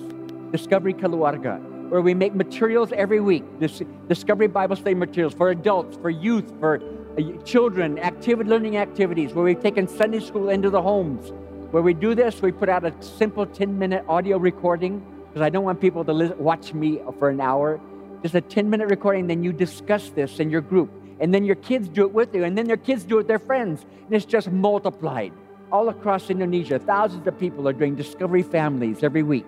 Discovery 0.51 0.93
Keluarga, 0.93 1.89
where 1.89 2.01
we 2.01 2.13
make 2.13 2.35
materials 2.35 2.91
every 2.91 3.21
week. 3.21 3.45
This 3.61 3.81
Discovery 4.09 4.47
Bible 4.47 4.75
study 4.75 4.95
materials 4.95 5.33
for 5.33 5.49
adults, 5.49 5.95
for 5.95 6.09
youth, 6.09 6.51
for 6.59 6.81
uh, 7.17 7.21
children, 7.43 7.97
activity 7.97 8.49
learning 8.49 8.75
activities, 8.75 9.33
where 9.33 9.45
we've 9.45 9.61
taken 9.61 9.87
Sunday 9.87 10.19
school 10.19 10.49
into 10.49 10.69
the 10.69 10.81
homes. 10.81 11.31
Where 11.71 11.81
we 11.81 11.93
do 11.93 12.13
this, 12.13 12.41
we 12.41 12.51
put 12.51 12.67
out 12.67 12.83
a 12.83 12.93
simple 13.01 13.45
10 13.45 13.79
minute 13.79 14.03
audio 14.09 14.37
recording 14.37 15.01
because 15.33 15.41
I 15.41 15.49
don't 15.49 15.63
want 15.63 15.81
people 15.81 16.05
to 16.05 16.13
listen, 16.13 16.37
watch 16.37 16.73
me 16.73 17.01
for 17.17 17.29
an 17.29 17.41
hour. 17.41 17.79
Just 18.21 18.35
a 18.35 18.41
10 18.41 18.69
minute 18.69 18.89
recording, 18.89 19.25
then 19.25 19.43
you 19.43 19.51
discuss 19.51 20.11
this 20.11 20.39
in 20.39 20.51
your 20.51 20.61
group 20.61 20.91
and 21.19 21.33
then 21.33 21.45
your 21.45 21.55
kids 21.55 21.87
do 21.87 22.01
it 22.01 22.11
with 22.11 22.35
you, 22.35 22.43
and 22.43 22.57
then 22.57 22.67
their 22.67 22.75
kids 22.77 23.03
do 23.05 23.15
it 23.15 23.17
with 23.19 23.27
their 23.27 23.39
friends, 23.39 23.85
and 24.05 24.13
it's 24.13 24.25
just 24.25 24.51
multiplied. 24.51 25.31
All 25.71 25.87
across 25.87 26.29
Indonesia, 26.29 26.79
thousands 26.79 27.25
of 27.25 27.39
people 27.39 27.65
are 27.67 27.73
doing 27.73 27.95
discovery 27.95 28.43
families 28.43 29.03
every 29.03 29.23
week, 29.23 29.45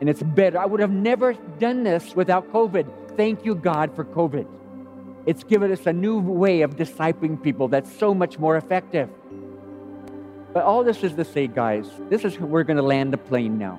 and 0.00 0.08
it's 0.08 0.22
better. 0.22 0.58
I 0.58 0.66
would 0.66 0.80
have 0.80 0.90
never 0.90 1.34
done 1.58 1.82
this 1.82 2.14
without 2.14 2.50
COVID. 2.52 3.16
Thank 3.18 3.44
you, 3.44 3.54
God, 3.54 3.94
for 3.94 4.04
COVID. 4.04 4.46
It's 5.26 5.44
given 5.44 5.70
us 5.70 5.86
a 5.86 5.92
new 5.92 6.18
way 6.18 6.62
of 6.62 6.76
discipling 6.76 7.42
people 7.42 7.68
that's 7.68 7.94
so 7.98 8.14
much 8.14 8.38
more 8.38 8.56
effective. 8.56 9.10
But 10.54 10.64
all 10.64 10.82
this 10.82 11.04
is 11.04 11.12
to 11.14 11.24
say, 11.24 11.46
guys, 11.46 11.86
this 12.08 12.24
is 12.24 12.38
we're 12.38 12.64
going 12.64 12.78
to 12.78 12.82
land 12.82 13.12
the 13.12 13.18
plane 13.18 13.58
now. 13.58 13.78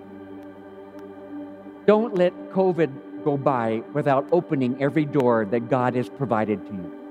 Don't 1.85 2.15
let 2.15 2.33
COVID 2.51 3.23
go 3.23 3.37
by 3.37 3.83
without 3.93 4.27
opening 4.31 4.81
every 4.81 5.05
door 5.05 5.45
that 5.45 5.69
God 5.69 5.95
has 5.95 6.09
provided 6.09 6.65
to 6.67 6.73
you. 6.73 7.01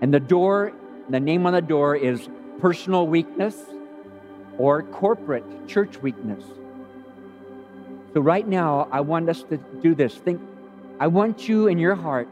And 0.00 0.12
the 0.12 0.20
door, 0.20 0.72
the 1.08 1.20
name 1.20 1.46
on 1.46 1.52
the 1.52 1.62
door 1.62 1.96
is 1.96 2.28
personal 2.60 3.06
weakness 3.06 3.56
or 4.58 4.82
corporate 4.82 5.44
church 5.66 6.00
weakness. 6.02 6.44
So, 8.12 8.20
right 8.20 8.46
now, 8.46 8.88
I 8.92 9.00
want 9.00 9.28
us 9.28 9.42
to 9.44 9.56
do 9.82 9.94
this. 9.94 10.14
Think, 10.14 10.40
I 11.00 11.08
want 11.08 11.48
you 11.48 11.66
in 11.66 11.78
your 11.78 11.96
heart, 11.96 12.28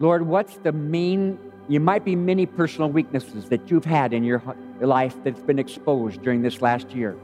Lord, 0.00 0.22
what's 0.22 0.56
the 0.58 0.72
main, 0.72 1.38
you 1.68 1.80
might 1.80 2.04
be 2.04 2.16
many 2.16 2.46
personal 2.46 2.88
weaknesses 2.88 3.48
that 3.50 3.70
you've 3.70 3.84
had 3.84 4.14
in 4.14 4.24
your 4.24 4.42
life 4.80 5.14
that's 5.24 5.40
been 5.40 5.58
exposed 5.58 6.22
during 6.22 6.40
this 6.40 6.62
last 6.62 6.92
year. 6.92 7.16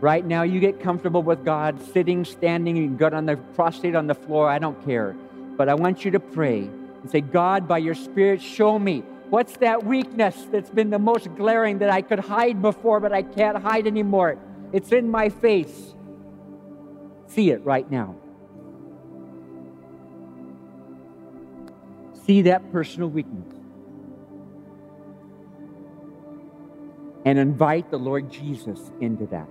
Right 0.00 0.24
now, 0.24 0.42
you 0.42 0.60
get 0.60 0.80
comfortable 0.80 1.22
with 1.22 1.44
God, 1.44 1.78
sitting, 1.92 2.24
standing, 2.24 2.74
you 2.74 2.86
can 2.86 2.96
get 2.96 3.12
on 3.12 3.26
the 3.26 3.36
prostrate 3.36 3.94
on 3.94 4.06
the 4.06 4.14
floor, 4.14 4.48
I 4.48 4.58
don't 4.58 4.82
care. 4.86 5.14
But 5.58 5.68
I 5.68 5.74
want 5.74 6.06
you 6.06 6.10
to 6.12 6.20
pray 6.20 6.60
and 6.60 7.10
say, 7.10 7.20
God, 7.20 7.68
by 7.68 7.78
your 7.78 7.94
Spirit, 7.94 8.40
show 8.40 8.78
me 8.78 9.00
what's 9.28 9.58
that 9.58 9.84
weakness 9.84 10.46
that's 10.50 10.70
been 10.70 10.88
the 10.88 10.98
most 10.98 11.34
glaring 11.36 11.78
that 11.80 11.90
I 11.90 12.00
could 12.00 12.18
hide 12.18 12.62
before, 12.62 12.98
but 12.98 13.12
I 13.12 13.22
can't 13.22 13.58
hide 13.58 13.86
anymore. 13.86 14.38
It's 14.72 14.90
in 14.90 15.10
my 15.10 15.28
face. 15.28 15.94
See 17.26 17.50
it 17.50 17.62
right 17.62 17.88
now. 17.90 18.16
See 22.24 22.42
that 22.42 22.72
personal 22.72 23.10
weakness. 23.10 23.54
And 27.26 27.38
invite 27.38 27.90
the 27.90 27.98
Lord 27.98 28.30
Jesus 28.30 28.80
into 29.00 29.26
that. 29.26 29.46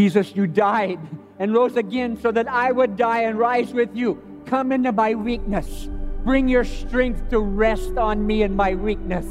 Jesus, 0.00 0.34
you 0.34 0.46
died 0.46 0.98
and 1.38 1.52
rose 1.52 1.76
again 1.76 2.18
so 2.18 2.32
that 2.32 2.48
I 2.48 2.72
would 2.72 2.96
die 2.96 3.24
and 3.24 3.38
rise 3.38 3.74
with 3.74 3.94
you. 3.94 4.18
Come 4.46 4.72
into 4.72 4.92
my 4.92 5.14
weakness. 5.14 5.90
Bring 6.24 6.48
your 6.48 6.64
strength 6.64 7.28
to 7.28 7.38
rest 7.38 7.98
on 7.98 8.26
me 8.26 8.42
in 8.42 8.56
my 8.56 8.76
weakness. 8.76 9.26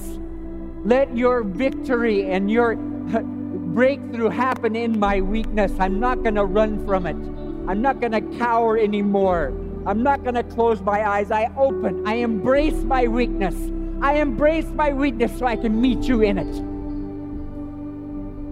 Let 0.85 1.17
your 1.17 1.41
victory 1.41 2.29
and 2.29 2.51
your 2.51 2.75
breakthrough 3.73 4.29
happen 4.29 4.75
in 4.75 4.99
my 4.99 5.21
weakness. 5.21 5.71
I'm 5.79 5.99
not 5.99 6.21
going 6.21 6.35
to 6.35 6.45
run 6.45 6.85
from 6.85 7.07
it. 7.07 7.17
I'm 7.67 7.81
not 7.81 7.99
going 7.99 8.11
to 8.11 8.21
cower 8.37 8.77
anymore. 8.77 9.47
I'm 9.87 10.03
not 10.03 10.21
going 10.21 10.35
to 10.35 10.43
close 10.43 10.81
my 10.81 11.03
eyes. 11.03 11.31
I 11.31 11.51
open. 11.57 12.07
I 12.07 12.17
embrace 12.17 12.83
my 12.83 13.07
weakness. 13.07 13.55
I 14.03 14.17
embrace 14.21 14.67
my 14.67 14.93
weakness 14.93 15.35
so 15.39 15.47
I 15.47 15.55
can 15.55 15.81
meet 15.81 16.03
you 16.03 16.21
in 16.21 16.37
it. 16.37 16.53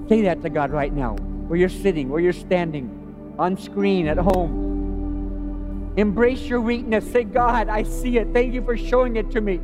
Say 0.09 0.23
that 0.23 0.41
to 0.41 0.49
God 0.49 0.71
right 0.71 0.91
now, 0.91 1.15
where 1.47 1.57
you're 1.59 1.69
sitting, 1.69 2.09
where 2.09 2.19
you're 2.19 2.33
standing, 2.33 3.35
on 3.39 3.57
screen, 3.57 4.07
at 4.07 4.17
home. 4.17 5.93
Embrace 5.97 6.41
your 6.41 6.61
weakness. 6.61 7.09
Say, 7.11 7.23
God, 7.23 7.69
I 7.69 7.83
see 7.83 8.17
it. 8.17 8.27
Thank 8.33 8.53
you 8.53 8.61
for 8.61 8.77
showing 8.77 9.15
it 9.15 9.31
to 9.31 9.41
me. 9.41 9.59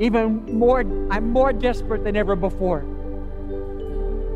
Even 0.00 0.58
more, 0.58 0.80
I'm 1.10 1.30
more 1.30 1.52
desperate 1.52 2.04
than 2.04 2.16
ever 2.16 2.34
before. 2.34 2.80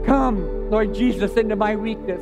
Come, 0.05 0.71
Lord 0.71 0.95
Jesus, 0.95 1.37
into 1.37 1.57
my 1.57 1.77
weakness. 1.77 2.21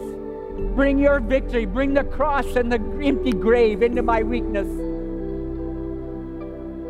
Bring 0.75 0.99
your 0.99 1.21
victory. 1.21 1.67
Bring 1.67 1.95
the 1.95 2.05
cross 2.05 2.57
and 2.57 2.71
the 2.71 2.81
empty 3.03 3.33
grave 3.33 3.83
into 3.83 4.03
my 4.03 4.23
weakness. 4.23 4.69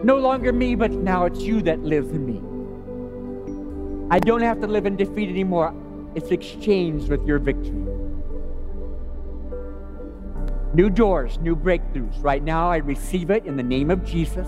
No 0.05 0.17
longer 0.17 0.53
me, 0.53 0.75
but 0.75 0.91
now 0.91 1.27
it's 1.27 1.41
you 1.41 1.63
that 1.63 1.81
lives 1.81 2.11
in 2.11 2.27
me. 2.27 2.41
I 4.11 4.19
don't 4.19 4.43
have 4.43 4.61
to 4.61 4.67
live 4.67 4.87
in 4.87 4.97
defeat 4.97 5.29
anymore. 5.29 5.75
It's 6.15 6.31
exchanged 6.31 7.09
with 7.09 7.25
your 7.25 7.39
victory. 7.39 7.87
New 10.75 10.91
doors, 10.91 11.39
new 11.41 11.57
breakthroughs. 11.57 12.23
Right 12.23 12.43
now, 12.43 12.71
I 12.71 12.79
receive 12.79 13.31
it 13.31 13.45
in 13.45 13.57
the 13.57 13.63
name 13.63 13.91
of 13.91 14.05
Jesus. 14.05 14.47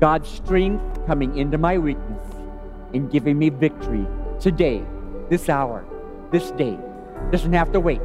God's 0.00 0.28
strength 0.28 1.06
coming 1.06 1.38
into 1.38 1.58
my 1.58 1.78
weakness 1.78 2.22
and 2.92 3.10
giving 3.10 3.38
me 3.38 3.48
victory 3.48 4.06
today, 4.40 4.84
this 5.30 5.48
hour, 5.48 5.86
this 6.32 6.50
day. 6.52 6.78
Doesn't 7.30 7.52
have 7.52 7.72
to 7.72 7.80
wait. 7.80 8.00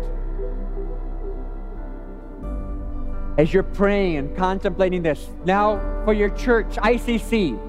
As 3.37 3.53
you're 3.53 3.63
praying 3.63 4.17
and 4.17 4.35
contemplating 4.35 5.01
this, 5.01 5.29
now 5.45 5.79
for 6.05 6.13
your 6.13 6.29
church, 6.29 6.67
ICC, 6.75 7.59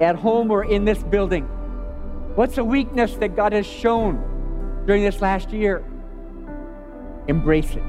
at 0.00 0.16
home 0.16 0.50
or 0.50 0.64
in 0.64 0.84
this 0.84 1.02
building, 1.02 1.48
what's 2.34 2.58
a 2.58 2.64
weakness 2.64 3.14
that 3.16 3.36
God 3.36 3.52
has 3.52 3.66
shown 3.66 4.82
during 4.86 5.02
this 5.02 5.20
last 5.20 5.50
year? 5.50 5.84
embrace 7.28 7.74
it. 7.74 7.82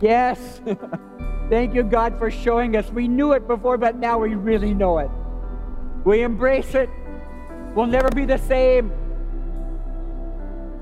Yes. 0.00 0.60
Thank 1.50 1.74
you, 1.74 1.82
God, 1.82 2.18
for 2.18 2.30
showing 2.30 2.76
us. 2.76 2.90
We 2.90 3.08
knew 3.08 3.32
it 3.32 3.46
before, 3.46 3.76
but 3.76 3.96
now 3.96 4.18
we 4.18 4.34
really 4.34 4.74
know 4.74 4.98
it. 4.98 5.10
We 6.04 6.22
embrace 6.22 6.74
it. 6.74 6.88
We'll 7.74 7.86
never 7.86 8.08
be 8.10 8.24
the 8.24 8.38
same. 8.38 8.92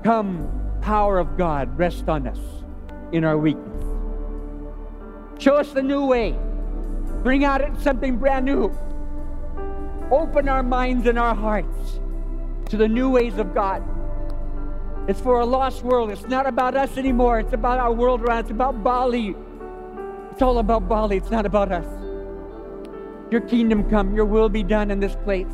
Come, 0.03 0.79
power 0.81 1.19
of 1.19 1.37
God, 1.37 1.77
rest 1.77 2.09
on 2.09 2.27
us 2.27 2.39
in 3.11 3.23
our 3.23 3.37
weakness. 3.37 3.67
Show 5.39 5.55
us 5.55 5.71
the 5.71 5.81
new 5.81 6.05
way. 6.05 6.35
Bring 7.23 7.43
out 7.43 7.61
something 7.81 8.17
brand 8.17 8.45
new. 8.45 8.75
Open 10.11 10.49
our 10.49 10.63
minds 10.63 11.07
and 11.07 11.17
our 11.19 11.35
hearts 11.35 11.99
to 12.71 12.77
the 12.77 12.87
new 12.87 13.09
ways 13.09 13.37
of 13.37 13.53
God. 13.53 13.83
It's 15.09 15.19
for 15.19 15.41
a 15.41 15.45
lost 15.45 15.83
world. 15.83 16.09
It's 16.09 16.25
not 16.27 16.47
about 16.47 16.73
us 16.73 16.97
anymore. 16.97 17.41
It's 17.41 17.51
about 17.51 17.81
our 17.81 17.91
world 17.91 18.21
around. 18.21 18.39
It's 18.39 18.51
about 18.51 18.81
Bali. 18.81 19.35
It's 20.31 20.41
all 20.41 20.57
about 20.57 20.87
Bali. 20.87 21.17
It's 21.17 21.29
not 21.29 21.45
about 21.45 21.69
us. 21.73 21.85
Your 23.29 23.41
kingdom 23.41 23.89
come, 23.89 24.15
your 24.15 24.23
will 24.23 24.47
be 24.47 24.63
done 24.63 24.89
in 24.89 25.01
this 25.01 25.17
place. 25.25 25.51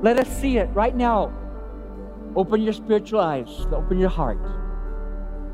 Let 0.00 0.18
us 0.18 0.28
see 0.28 0.56
it 0.56 0.70
right 0.72 0.96
now. 0.96 1.30
Open 2.36 2.62
your 2.62 2.72
spiritual 2.72 3.20
eyes, 3.20 3.50
open 3.70 3.98
your 3.98 4.08
heart. 4.08 4.38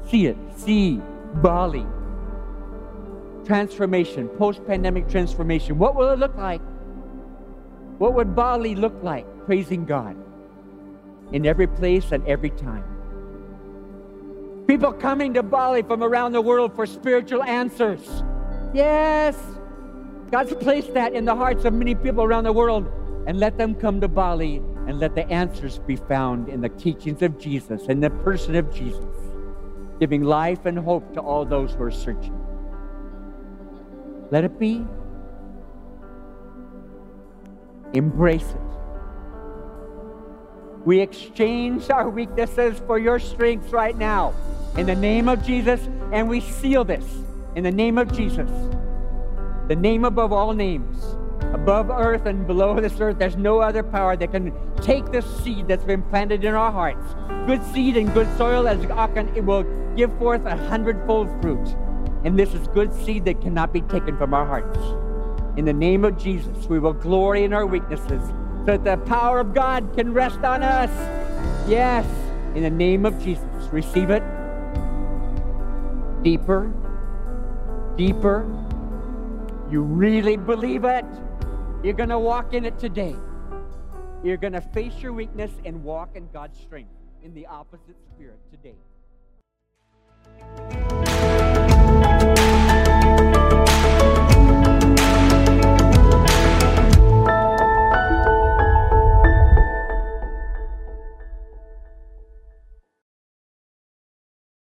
See 0.09 0.27
it. 0.27 0.37
See 0.57 1.01
Bali. 1.42 1.85
Transformation, 3.44 4.29
post 4.29 4.64
pandemic 4.68 5.09
transformation. 5.09 5.78
What 5.78 5.97
will 5.97 6.11
it 6.11 6.20
look 6.20 6.36
like? 6.36 6.62
What 7.99 8.14
would 8.14 8.36
Bali 8.36 8.76
look 8.76 8.95
like? 9.03 9.26
Praising 9.45 9.84
God 9.84 10.16
in 11.33 11.47
every 11.47 11.66
place 11.66 12.12
and 12.12 12.26
every 12.26 12.51
time. 12.51 12.85
People 14.66 14.93
coming 14.93 15.35
to 15.35 15.43
Bali 15.43 15.83
from 15.83 16.03
around 16.03 16.33
the 16.33 16.41
world 16.43 16.74
for 16.74 16.87
spiritual 16.87 17.43
answers. 17.43 18.22
Yes, 18.74 19.37
God's 20.31 20.55
placed 20.55 20.93
that 20.95 21.14
in 21.14 21.24
the 21.24 21.35
hearts 21.35 21.64
of 21.64 21.72
many 21.72 21.95
people 21.95 22.22
around 22.22 22.45
the 22.45 22.53
world. 22.53 22.91
And 23.26 23.39
let 23.39 23.59
them 23.59 23.74
come 23.74 24.01
to 24.01 24.09
Bali 24.09 24.62
and 24.87 24.99
let 24.99 25.14
the 25.14 25.31
answers 25.31 25.79
be 25.81 25.97
found 25.97 26.49
in 26.49 26.62
the 26.62 26.70
teachings 26.70 27.20
of 27.20 27.39
Jesus 27.39 27.89
and 27.89 28.03
the 28.03 28.09
person 28.09 28.55
of 28.55 28.72
Jesus, 28.72 29.05
giving 30.01 30.22
life 30.22 30.64
and 30.64 30.79
hope 30.79 31.12
to 31.12 31.20
all 31.20 31.45
those 31.45 31.74
who 31.74 31.83
are 31.83 31.91
searching. 31.91 32.39
Let 34.31 34.45
it 34.45 34.59
be. 34.59 34.87
Embrace 37.93 38.51
it. 38.51 38.78
We 40.85 41.01
exchange 41.01 41.91
our 41.91 42.09
weaknesses 42.09 42.81
for 42.87 42.99
your 42.99 43.18
strengths 43.18 43.72
right 43.72 43.97
now. 43.97 44.35
In 44.76 44.87
the 44.87 44.95
name 44.95 45.29
of 45.29 45.43
Jesus, 45.43 45.81
and 46.12 46.29
we 46.29 46.41
seal 46.41 46.85
this 46.85 47.05
in 47.57 47.64
the 47.64 47.70
name 47.70 47.99
of 47.99 48.12
Jesus. 48.12 48.51
The 49.68 49.76
name 49.76 50.05
above 50.05 50.33
all 50.33 50.55
names. 50.55 51.16
Above 51.53 51.91
earth 51.91 52.26
and 52.26 52.47
below 52.47 52.81
this 52.81 53.01
earth, 53.01 53.18
there's 53.18 53.37
no 53.37 53.61
other 53.61 53.83
power 53.83 54.16
that 54.16 54.31
can 54.31 54.53
take 54.81 55.11
the 55.12 55.22
seed 55.22 55.66
that's 55.66 55.85
been 55.85 56.03
planted 56.03 56.45
in 56.45 56.55
our 56.55 56.70
hearts. 56.70 57.14
Good 57.47 57.64
seed 57.72 57.97
and 57.97 58.12
good 58.14 58.29
soil, 58.37 58.68
as 58.68 58.85
Achan, 58.87 59.35
it 59.35 59.45
will 59.45 59.64
give 59.97 60.16
forth 60.18 60.45
a 60.47 60.57
hundredfold 60.57 61.29
fruit. 61.43 61.74
And 62.24 62.39
this 62.39 62.55
is 62.55 62.68
good 62.68 62.95
seed 63.05 63.24
that 63.24 63.41
cannot 63.41 63.72
be 63.72 63.81
taken 63.83 64.16
from 64.16 64.35
our 64.35 64.47
hearts. 64.47 64.79
In 65.59 65.64
the 65.64 65.72
name 65.72 66.05
of 66.05 66.16
Jesus, 66.16 66.66
we 66.66 66.79
will 66.79 66.93
glory 66.93 67.45
in 67.45 67.53
our 67.53 67.66
weaknesses 67.66 68.22
that 68.66 68.84
the 68.84 68.96
power 69.06 69.40
of 69.40 69.54
God 69.54 69.94
can 69.94 70.12
rest 70.12 70.44
on 70.44 70.62
us. 70.62 70.90
Yes, 71.68 72.06
in 72.54 72.62
the 72.62 72.70
name 72.70 73.06
of 73.06 73.22
Jesus, 73.22 73.44
receive 73.70 74.11
it 74.11 74.22
deeper, 76.22 76.72
deeper. 77.96 78.46
You 79.70 79.82
really 79.82 80.36
believe 80.36 80.84
it? 80.84 81.04
You're 81.82 81.94
going 81.94 82.09
to 82.09 82.18
walk 82.18 82.54
in 82.54 82.64
it 82.64 82.78
today. 82.78 83.14
You're 84.24 84.36
going 84.36 84.54
to 84.54 84.61
face 84.61 84.94
your 84.98 85.12
weakness 85.12 85.52
and 85.64 85.84
walk 85.84 86.16
in 86.16 86.28
God's 86.32 86.59
strength 86.59 86.90
in 87.22 87.34
the 87.34 87.46
opposite 87.46 87.96
spirit 88.14 88.38
today. 88.50 88.76